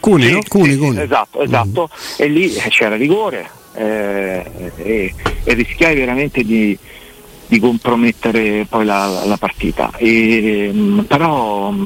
Cuni, 0.03 0.25
sì, 0.25 0.33
no? 0.33 0.41
Cuni, 0.49 0.73
sì, 0.73 0.79
Cuni. 0.79 1.01
Esatto, 1.01 1.43
esatto. 1.43 1.89
Mm. 1.89 2.15
E 2.17 2.27
lì 2.27 2.51
c'era 2.51 2.97
rigore 2.97 3.49
eh, 3.75 4.73
e, 4.75 5.15
e, 5.45 5.55
rischiai 5.55 5.95
veramente 5.95 6.43
di, 6.43 6.77
di 7.47 7.61
compromettere 7.61 8.67
poi 8.69 8.85
la, 8.85 9.25
la 9.25 9.37
partita. 9.37 9.93
E, 9.97 10.71
mm, 10.73 10.99
però 11.01 11.71
mm, 11.71 11.85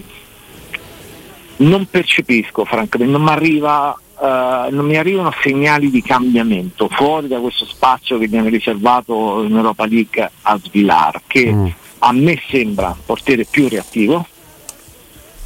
non 1.57 1.87
percepisco, 1.91 2.65
francamente, 2.65 3.13
non 3.13 3.23
mi 3.23 3.31
arriva 3.31 4.01
Uh, 4.19 4.75
non 4.75 4.87
mi 4.87 4.97
arrivano 4.97 5.31
segnali 5.43 5.91
di 5.91 6.01
cambiamento 6.01 6.89
fuori 6.89 7.29
da 7.29 7.39
questo 7.39 7.67
spazio 7.67 8.17
che 8.17 8.29
viene 8.29 8.49
riservato 8.49 9.43
in 9.43 9.55
Europa 9.55 9.85
League 9.85 10.31
a 10.41 10.59
Svilar, 10.65 11.21
che 11.27 11.53
mm. 11.53 11.67
a 11.99 12.13
me 12.13 12.41
sembra 12.49 12.97
portiere 13.05 13.45
più 13.45 13.69
reattivo, 13.69 14.27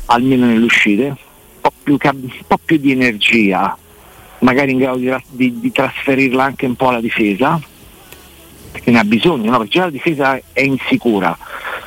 almeno 0.05 0.47
nelle 0.47 0.65
uscite, 0.65 1.17
po' 1.61 1.73
più, 1.83 1.99
un 2.01 2.31
po' 2.47 2.59
più 2.65 2.77
di 2.79 2.91
energia, 2.91 3.77
magari 4.41 4.73
in 4.73 4.79
grado 4.79 4.99
di, 4.99 5.15
di, 5.29 5.61
di, 5.61 5.73
trasferirla 5.73 6.45
anche 6.45 6.67
un 6.67 6.75
po' 6.75 6.89
alla 6.89 7.01
difesa, 7.01 7.61
perché 8.73 8.91
ne 8.91 8.99
ha 8.99 9.05
bisogno, 9.05 9.51
no? 9.51 9.59
perché 9.59 9.73
già 9.73 9.85
la 9.85 9.91
difesa 9.91 10.41
è 10.53 10.63
insicura. 10.63 11.37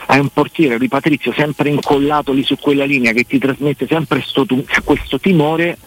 Hai 0.05 0.19
un 0.19 0.29
portiere 0.29 0.77
di 0.77 0.87
Patrizio 0.87 1.33
sempre 1.33 1.69
incollato 1.69 2.33
lì 2.33 2.43
su 2.43 2.57
quella 2.57 2.85
linea 2.85 3.13
che 3.13 3.23
ti 3.23 3.39
trasmette 3.39 3.87
sempre 3.87 4.21
sto, 4.21 4.45
questo 4.83 5.19
timore 5.19 5.77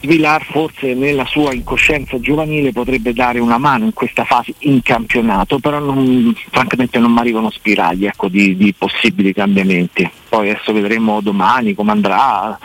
Vilar 0.00 0.44
forse 0.44 0.94
nella 0.94 1.24
sua 1.26 1.52
incoscienza 1.52 2.20
giovanile 2.20 2.72
potrebbe 2.72 3.12
dare 3.12 3.40
una 3.40 3.58
mano 3.58 3.84
in 3.84 3.92
questa 3.92 4.24
fase 4.24 4.54
in 4.60 4.80
campionato, 4.82 5.58
però 5.58 5.80
non, 5.80 6.34
francamente 6.50 6.98
non 6.98 7.12
mi 7.12 7.18
arrivano 7.18 7.50
spiragli 7.50 8.06
ecco, 8.06 8.28
di, 8.28 8.56
di, 8.56 8.72
possibili 8.74 9.32
cambiamenti. 9.32 10.08
Poi 10.28 10.50
adesso 10.50 10.72
vedremo 10.72 11.20
domani 11.20 11.74
come 11.74 11.90
andrà, 11.90 12.56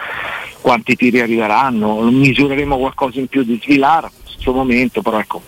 quanti 0.62 0.96
tiri 0.96 1.22
arriveranno, 1.22 2.02
misureremo 2.02 2.78
qualcosa 2.78 3.20
in 3.20 3.28
più 3.28 3.44
di 3.44 3.60
Svilar, 3.62 4.04
in 4.04 4.24
questo 4.24 4.54
momento 4.54 5.02
però 5.02 5.20
ecco, 5.20 5.42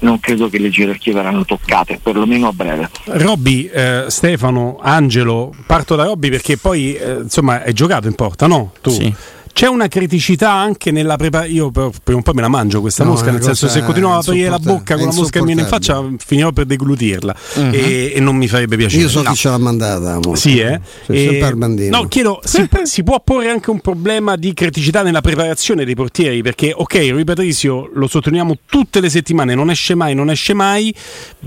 non 0.00 0.20
credo 0.20 0.48
che 0.48 0.58
le 0.58 0.68
gerarchie 0.68 1.14
verranno 1.14 1.44
toccate, 1.44 1.98
perlomeno 2.02 2.48
a 2.48 2.52
breve. 2.52 2.90
Robby, 3.04 3.70
eh, 3.72 4.04
Stefano, 4.08 4.78
Angelo, 4.82 5.54
parto 5.66 5.96
da 5.96 6.04
Robby 6.04 6.28
perché 6.28 6.58
poi 6.58 6.94
eh, 6.94 7.20
insomma 7.22 7.62
hai 7.62 7.72
giocato 7.72 8.06
in 8.06 8.14
porta, 8.14 8.46
no? 8.46 8.72
Tu? 8.82 8.90
Sì. 8.90 9.14
C'è 9.52 9.66
una 9.66 9.86
criticità 9.86 10.50
anche 10.50 10.90
nella 10.90 11.16
preparazione. 11.16 11.56
Io 11.56 11.70
per, 11.70 11.90
per, 12.02 12.14
un 12.14 12.22
po' 12.22 12.32
me 12.32 12.40
la 12.40 12.48
mangio 12.48 12.80
questa 12.80 13.04
no, 13.04 13.10
mosca, 13.10 13.30
nel 13.30 13.42
senso 13.42 13.68
se 13.68 13.82
continuavo 13.82 14.18
a 14.18 14.22
togliere 14.22 14.50
la 14.50 14.58
bocca 14.58 14.96
con 14.96 15.06
la 15.06 15.12
mosca 15.12 15.30
che 15.30 15.40
mi 15.40 15.46
viene 15.46 15.62
in 15.62 15.66
faccia, 15.66 16.02
finirò 16.18 16.52
per 16.52 16.64
deglutirla 16.64 17.34
uh-huh. 17.54 17.70
e, 17.72 18.12
e, 18.14 18.20
non 18.20 18.36
mi 18.36 18.48
farebbe 18.48 18.76
piacere. 18.76 19.02
Io 19.02 19.08
so 19.08 19.22
no. 19.22 19.30
chi 19.30 19.36
ce 19.36 19.48
l'ha 19.48 19.58
mandata. 19.58 20.18
Sì, 20.34 20.58
eh? 20.58 20.80
E, 21.06 21.54
no, 21.90 22.08
chiedo, 22.08 22.40
si, 22.44 22.68
si, 22.84 23.02
può 23.02 23.20
porre 23.20 23.50
anche 23.50 23.70
un 23.70 23.80
problema 23.80 24.36
di 24.36 24.54
criticità 24.54 25.02
nella 25.02 25.20
preparazione 25.20 25.84
dei 25.84 25.94
portieri? 25.94 26.42
Perché, 26.42 26.72
ok, 26.74 27.08
Rui 27.10 27.24
Patrizio 27.24 27.90
lo 27.92 28.06
sottolineiamo 28.06 28.58
tutte 28.66 29.00
le 29.00 29.10
settimane, 29.10 29.54
non 29.54 29.70
esce 29.70 29.94
mai, 29.94 30.14
non 30.14 30.30
esce 30.30 30.54
mai. 30.54 30.94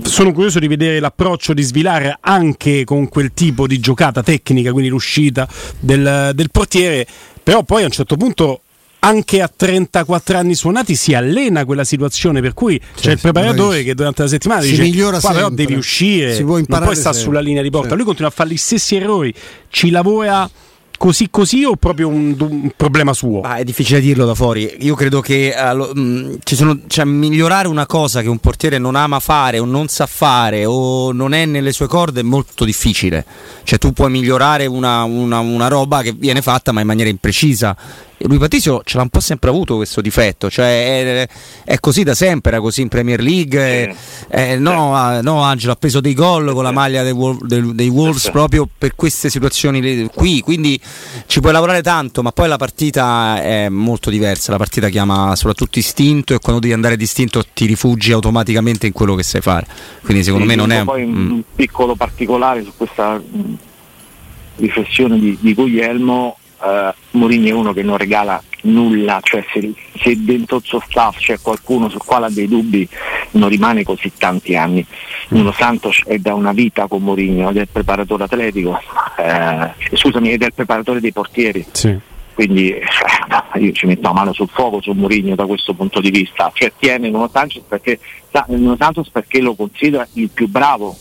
Sono 0.02 0.32
curioso 0.32 0.58
di 0.58 0.68
vedere 0.68 1.00
l'approccio 1.00 1.52
di 1.52 1.62
Svilare 1.62 2.18
anche 2.20 2.84
con 2.84 3.08
quel 3.08 3.32
tipo 3.34 3.66
di 3.66 3.80
giocata 3.80 4.22
tecnica, 4.22 4.70
quindi 4.70 4.90
l'uscita 4.90 5.48
del, 5.80 6.30
del 6.34 6.50
portiere 6.50 7.06
però 7.46 7.62
poi 7.62 7.82
a 7.82 7.84
un 7.84 7.92
certo 7.92 8.16
punto 8.16 8.62
anche 8.98 9.40
a 9.40 9.48
34 9.54 10.36
anni 10.36 10.56
suonati 10.56 10.96
si 10.96 11.14
allena 11.14 11.64
quella 11.64 11.84
situazione 11.84 12.40
per 12.40 12.54
cui 12.54 12.76
c'è 12.76 12.86
il 12.86 13.00
certo, 13.02 13.20
preparatore 13.20 13.84
che 13.84 13.94
durante 13.94 14.22
la 14.22 14.28
settimana 14.28 14.62
si 14.62 14.70
dice 14.70 14.82
migliora 14.82 15.20
qua 15.20 15.30
però 15.30 15.48
devi 15.48 15.74
uscire 15.74 16.34
si 16.34 16.42
può 16.42 16.56
non 16.56 16.64
puoi 16.66 16.96
stare 16.96 17.16
sulla 17.16 17.38
linea 17.38 17.62
di 17.62 17.70
porta 17.70 17.90
certo. 17.90 17.98
lui 17.98 18.04
continua 18.04 18.30
a 18.32 18.34
fare 18.34 18.50
gli 18.50 18.56
stessi 18.56 18.96
errori 18.96 19.32
ci 19.68 19.90
lavora 19.90 20.50
così 20.96 21.28
così 21.30 21.64
o 21.64 21.76
proprio 21.76 22.08
un, 22.08 22.36
un 22.38 22.70
problema 22.76 23.12
suo? 23.12 23.40
Ah, 23.42 23.56
è 23.56 23.64
difficile 23.64 24.00
dirlo 24.00 24.24
da 24.24 24.34
fuori. 24.34 24.76
Io 24.80 24.94
credo 24.94 25.20
che 25.20 25.54
allo, 25.54 25.90
mh, 25.94 26.00
mm, 26.00 26.34
sono, 26.44 26.78
cioè, 26.86 27.04
migliorare 27.04 27.68
una 27.68 27.86
cosa 27.86 28.22
che 28.22 28.28
un 28.28 28.38
portiere 28.38 28.78
non 28.78 28.96
ama 28.96 29.20
fare 29.20 29.58
o 29.58 29.64
non 29.64 29.88
sa 29.88 30.06
fare 30.06 30.64
o 30.64 31.12
non 31.12 31.32
è 31.32 31.44
nelle 31.44 31.72
sue 31.72 31.86
corde 31.86 32.20
è 32.20 32.22
molto 32.24 32.64
difficile. 32.64 33.24
Cioè 33.62 33.78
tu 33.78 33.92
puoi 33.92 34.10
migliorare 34.10 34.66
una, 34.66 35.04
una, 35.04 35.40
una 35.40 35.68
roba 35.68 36.02
che 36.02 36.12
viene 36.12 36.42
fatta 36.42 36.72
ma 36.72 36.80
in 36.80 36.86
maniera 36.86 37.10
imprecisa 37.10 37.76
lui 38.20 38.38
Patrizio 38.38 38.80
ce 38.82 38.96
l'ha 38.96 39.02
un 39.02 39.10
po' 39.10 39.20
sempre 39.20 39.50
avuto 39.50 39.76
questo 39.76 40.00
difetto, 40.00 40.48
cioè 40.48 41.24
è, 41.24 41.28
è 41.64 41.80
così 41.80 42.02
da 42.02 42.14
sempre, 42.14 42.52
era 42.52 42.60
così 42.60 42.80
in 42.80 42.88
Premier 42.88 43.20
League. 43.20 43.94
Sì. 43.94 44.26
Eh, 44.30 44.58
no, 44.58 44.94
ah, 44.94 45.20
no, 45.20 45.42
Angelo 45.42 45.72
ha 45.72 45.76
preso 45.76 46.00
dei 46.00 46.14
gol 46.14 46.52
con 46.52 46.62
la 46.62 46.72
maglia 46.72 47.02
dei, 47.02 47.14
dei, 47.42 47.74
dei 47.74 47.88
Wolves 47.88 48.30
proprio 48.30 48.66
per 48.76 48.94
queste 48.94 49.28
situazioni 49.28 50.08
qui, 50.14 50.40
quindi 50.40 50.80
ci 51.26 51.40
puoi 51.40 51.52
lavorare 51.52 51.82
tanto, 51.82 52.22
ma 52.22 52.32
poi 52.32 52.48
la 52.48 52.56
partita 52.56 53.42
è 53.42 53.68
molto 53.68 54.08
diversa, 54.08 54.50
la 54.50 54.58
partita 54.58 54.88
chiama 54.88 55.36
soprattutto 55.36 55.78
istinto 55.78 56.34
e 56.34 56.38
quando 56.38 56.60
devi 56.60 56.72
andare 56.72 56.96
distinto 56.96 57.44
ti 57.52 57.66
rifugi 57.66 58.12
automaticamente 58.12 58.86
in 58.86 58.92
quello 58.92 59.14
che 59.14 59.22
sai 59.22 59.42
fare. 59.42 59.66
Quindi 60.02 60.24
secondo 60.24 60.48
sì, 60.48 60.50
me 60.50 60.56
non 60.56 60.72
è... 60.72 60.84
Poi 60.84 61.04
mm. 61.04 61.30
un 61.30 61.42
piccolo 61.54 61.94
particolare 61.94 62.62
su 62.62 62.72
questa 62.76 63.20
mm, 63.20 63.54
riflessione 64.56 65.18
di, 65.18 65.36
di 65.38 65.52
Guglielmo 65.52 66.38
uh, 66.66 67.18
Mourinho 67.18 67.48
è 67.48 67.52
uno 67.52 67.72
che 67.72 67.82
non 67.82 67.96
regala 67.96 68.42
nulla, 68.62 69.20
cioè 69.22 69.44
se, 69.52 69.72
se, 69.98 70.24
dentro 70.24 70.56
il 70.56 70.64
suo 70.64 70.80
staff 70.86 71.18
c'è 71.18 71.38
qualcuno 71.40 71.88
sul 71.88 72.04
quale 72.04 72.26
ha 72.26 72.30
dei 72.30 72.48
dubbi 72.48 72.88
non 73.32 73.48
rimane 73.48 73.84
così 73.84 74.12
tanti 74.16 74.56
anni. 74.56 74.84
Mm. 74.84 75.36
Nuno 75.36 75.52
Santos 75.52 76.02
è 76.06 76.18
da 76.18 76.34
una 76.34 76.52
vita 76.52 76.86
con 76.86 77.02
Mourinho 77.02 77.50
ed 77.50 77.56
è 77.56 77.60
il 77.60 77.68
preparatore 77.70 78.24
atletico, 78.24 78.78
eh, 79.18 79.96
scusami, 79.96 80.32
ed 80.32 80.42
è 80.42 80.46
il 80.46 80.54
preparatore 80.54 81.00
dei 81.00 81.12
portieri. 81.12 81.64
Sì. 81.72 81.98
Quindi 82.34 82.70
eh, 82.70 82.84
io 83.54 83.72
ci 83.72 83.86
metto 83.86 84.02
la 84.02 84.12
mano 84.12 84.32
sul 84.34 84.48
fuoco 84.48 84.82
su 84.82 84.92
Mourinho 84.92 85.34
da 85.34 85.46
questo 85.46 85.72
punto 85.72 86.00
di 86.00 86.10
vista, 86.10 86.50
cioè 86.52 86.72
tiene 86.78 87.08
Nuno 87.08 87.30
Santos 87.32 87.62
perché, 87.66 87.98
Nuno 88.48 88.76
Santos 88.78 89.08
perché 89.08 89.40
lo 89.40 89.54
considera 89.54 90.06
il 90.14 90.28
più 90.28 90.46
bravo 90.48 90.94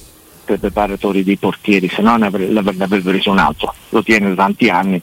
per 0.46 0.60
preparatori 0.60 1.24
dei 1.24 1.38
portieri, 1.38 1.90
se 1.90 2.04
no 2.04 2.16
ne 2.18 2.28
avrebbe 2.28 3.02
preso 3.02 3.32
un 3.32 3.40
altro, 3.40 3.74
lo 3.90 4.04
tiene 4.04 4.30
da 4.30 4.36
tanti 4.36 4.70
anni 4.70 5.02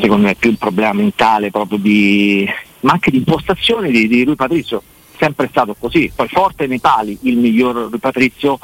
secondo 0.00 0.26
me 0.26 0.32
è 0.32 0.34
più 0.34 0.50
un 0.50 0.56
problema 0.56 0.92
mentale 0.92 1.50
proprio 1.50 1.78
di 1.78 2.46
ma 2.80 2.92
anche 2.92 3.10
di 3.10 3.18
impostazione 3.18 3.90
di, 3.90 4.06
di 4.06 4.24
Rui 4.24 4.36
Patrizio 4.36 4.82
sempre 5.18 5.48
stato 5.50 5.74
così 5.78 6.10
poi 6.14 6.28
forte 6.28 6.66
nei 6.66 6.78
pali 6.78 7.18
il 7.22 7.36
miglior 7.36 7.88
Rui 7.88 7.98
Patrizio 7.98 8.58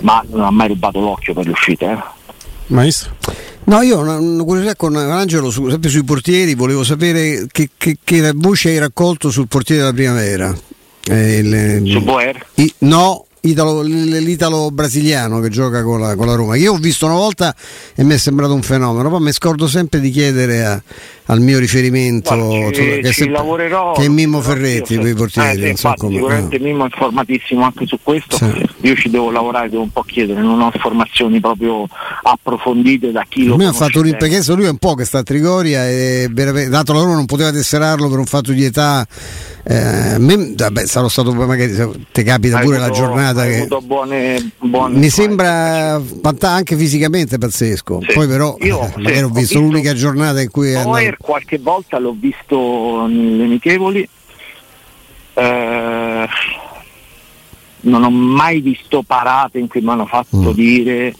ma 0.00 0.24
non 0.28 0.42
ha 0.42 0.50
mai 0.50 0.68
rubato 0.68 1.00
l'occhio 1.00 1.34
per 1.34 1.46
le 1.46 1.52
uscite 1.52 1.90
eh. 1.90 2.20
Maestro? 2.66 3.16
No, 3.64 3.80
io 3.82 3.98
ho 3.98 4.00
una, 4.00 4.18
una 4.18 4.42
curiosità 4.42 4.74
con 4.74 4.96
Angelo, 4.96 5.50
su, 5.50 5.68
sempre 5.68 5.88
sui 5.88 6.04
portieri, 6.04 6.54
volevo 6.54 6.82
sapere 6.82 7.46
che, 7.50 7.70
che, 7.76 7.98
che 8.02 8.32
voce 8.34 8.70
hai 8.70 8.78
raccolto 8.78 9.30
sul 9.30 9.46
portiere 9.46 9.82
della 9.82 9.94
primavera. 9.94 10.56
Eh, 11.04 11.38
il, 11.38 11.90
Su 11.90 12.00
Boer? 12.02 12.46
I, 12.54 12.74
no, 12.78 13.26
Italo, 13.44 13.82
l'italo 13.82 14.70
brasiliano 14.70 15.40
che 15.40 15.48
gioca 15.48 15.82
con 15.82 15.98
la, 15.98 16.14
con 16.14 16.26
la, 16.26 16.34
Roma. 16.34 16.54
Io 16.54 16.74
ho 16.74 16.76
visto 16.76 17.06
una 17.06 17.16
volta 17.16 17.52
e 17.92 18.04
mi 18.04 18.14
è 18.14 18.16
sembrato 18.16 18.54
un 18.54 18.62
fenomeno, 18.62 19.08
poi 19.10 19.20
mi 19.20 19.32
scordo 19.32 19.66
sempre 19.66 19.98
di 19.98 20.10
chiedere 20.10 20.64
a, 20.64 20.82
al 21.26 21.40
mio 21.40 21.58
riferimento 21.58 22.34
Guarda, 22.34 22.72
ci, 22.72 23.00
che, 23.00 23.12
ci 23.12 23.28
lavorerò, 23.28 23.92
che 23.92 24.04
è 24.04 24.08
Mimmo 24.08 24.40
Ferretti 24.40 24.96
per 24.96 25.06
i 25.06 25.14
portieri. 25.14 25.60
eh, 25.60 25.64
sì, 25.64 25.68
infatti, 25.70 26.08
sicuramente 26.08 26.58
no. 26.58 26.64
Mimmo 26.64 26.82
è 26.82 26.86
informatissimo 26.86 27.64
anche 27.64 27.86
su 27.86 27.98
questo. 28.02 28.36
Sì. 28.36 28.68
Io 28.80 28.94
ci 28.96 29.10
devo 29.10 29.30
lavorare, 29.30 29.68
devo 29.68 29.82
un 29.82 29.90
po' 29.90 30.02
chiedere, 30.02 30.40
non 30.40 30.60
ho 30.60 30.70
informazioni 30.72 31.40
proprio 31.40 31.86
approfondite 32.22 33.12
da 33.12 33.24
chi 33.28 33.44
lo 33.44 33.54
ha 33.54 33.72
fatto 33.72 34.00
un 34.00 34.16
perché 34.18 34.42
lui 34.54 34.64
è 34.64 34.70
un 34.70 34.78
po' 34.78 34.94
che 34.94 35.04
sta 35.04 35.18
a 35.18 35.22
Trigoria 35.22 35.88
e 35.88 36.28
dato 36.68 36.92
la 36.92 37.00
Roma 37.00 37.14
non 37.14 37.26
poteva 37.26 37.50
tesserarlo 37.50 38.08
per 38.08 38.18
un 38.18 38.26
fatto 38.26 38.52
di 38.52 38.64
età. 38.64 39.06
Eh, 39.64 40.16
me, 40.18 40.54
vabbè, 40.56 40.86
sarò 40.86 41.08
stato 41.08 41.32
magari 41.32 41.72
ti 42.10 42.22
capita 42.24 42.58
hai 42.58 42.64
pure 42.64 42.78
avuto, 42.78 42.90
la 42.90 42.96
giornata 42.96 43.46
che 43.46 43.68
buone, 43.84 44.50
buone 44.58 44.98
mi 44.98 45.08
sembra 45.08 46.02
anche 46.40 46.76
fisicamente 46.76 47.38
pazzesco 47.38 48.00
sì. 48.04 48.12
poi 48.12 48.26
però 48.26 48.56
Io, 48.58 48.80
eh, 48.82 48.92
magari 48.96 49.22
ho, 49.22 49.28
visto, 49.28 49.60
l'unica 49.60 49.94
giornata 49.94 50.40
in 50.40 50.50
cui 50.50 50.74
Neuer 51.12 51.16
qualche 51.18 51.58
volta 51.58 51.98
l'ho 51.98 52.14
visto 52.18 53.06
nelle 53.06 53.44
amichevoli. 53.44 54.08
Eh, 55.34 56.28
non 57.80 58.04
ho 58.04 58.10
mai 58.10 58.60
visto 58.60 59.02
parate 59.02 59.58
in 59.58 59.66
cui 59.66 59.80
mi 59.80 59.90
hanno 59.90 60.06
fatto 60.06 60.36
mm. 60.36 60.50
dire 60.50 61.14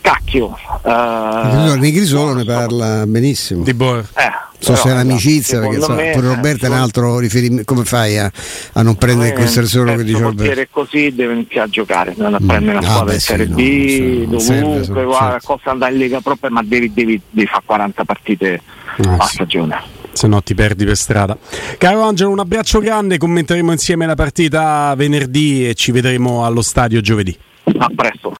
cacchio 0.00 0.56
uh, 0.84 1.74
Negrisolo 1.76 2.32
ne 2.32 2.44
parla 2.44 3.06
benissimo. 3.06 3.62
Di 3.62 3.74
Boer. 3.74 4.08
Eh, 4.16 4.46
so 4.58 4.74
se 4.74 4.88
è 4.88 4.92
un'amicizia 4.92 5.60
perché 5.60 5.80
so, 5.80 5.94
pure 5.94 6.20
Roberto 6.20 6.64
è 6.64 6.68
un 6.68 6.76
altro 6.76 7.18
riferimento 7.18 7.64
come 7.64 7.84
fai 7.84 8.18
a, 8.18 8.30
a 8.72 8.82
non 8.82 8.96
prendere 8.96 9.30
in 9.30 9.34
considerazione 9.34 9.96
che 9.96 10.04
dice 10.04 10.20
Roberto? 10.20 10.60
è 10.60 10.68
così 10.70 11.14
deve 11.14 11.34
iniziare 11.34 11.66
a 11.66 11.70
giocare 11.70 12.14
non 12.16 12.34
a 12.34 12.38
prendere 12.44 12.78
una 12.78 12.88
squadra 12.88 13.14
in 13.14 13.20
Serie 13.20 13.46
B 13.46 14.26
no, 14.26 14.38
dovunque 14.38 14.84
serve, 14.84 15.04
guarda, 15.04 15.30
certo. 15.32 15.46
cosa 15.46 15.70
andare 15.70 15.92
in 15.92 15.98
Lega 15.98 16.20
proprio 16.20 16.50
ma 16.50 16.62
devi, 16.64 16.92
devi, 16.92 17.20
devi 17.30 17.46
fare 17.46 17.62
40 17.64 18.04
partite 18.04 18.62
ah, 19.06 19.16
a 19.16 19.26
stagione 19.26 19.96
se 20.18 20.26
no 20.26 20.42
ti 20.42 20.54
perdi 20.54 20.84
per 20.84 20.96
strada. 20.96 21.38
Caro 21.78 22.02
Angelo, 22.02 22.30
un 22.30 22.40
abbraccio 22.40 22.80
grande, 22.80 23.18
commenteremo 23.18 23.70
insieme 23.70 24.04
la 24.04 24.16
partita 24.16 24.92
venerdì 24.96 25.68
e 25.68 25.74
ci 25.74 25.92
vedremo 25.92 26.44
allo 26.44 26.60
stadio 26.60 27.00
giovedì. 27.00 27.36
A 27.78 27.88
presto. 27.94 28.36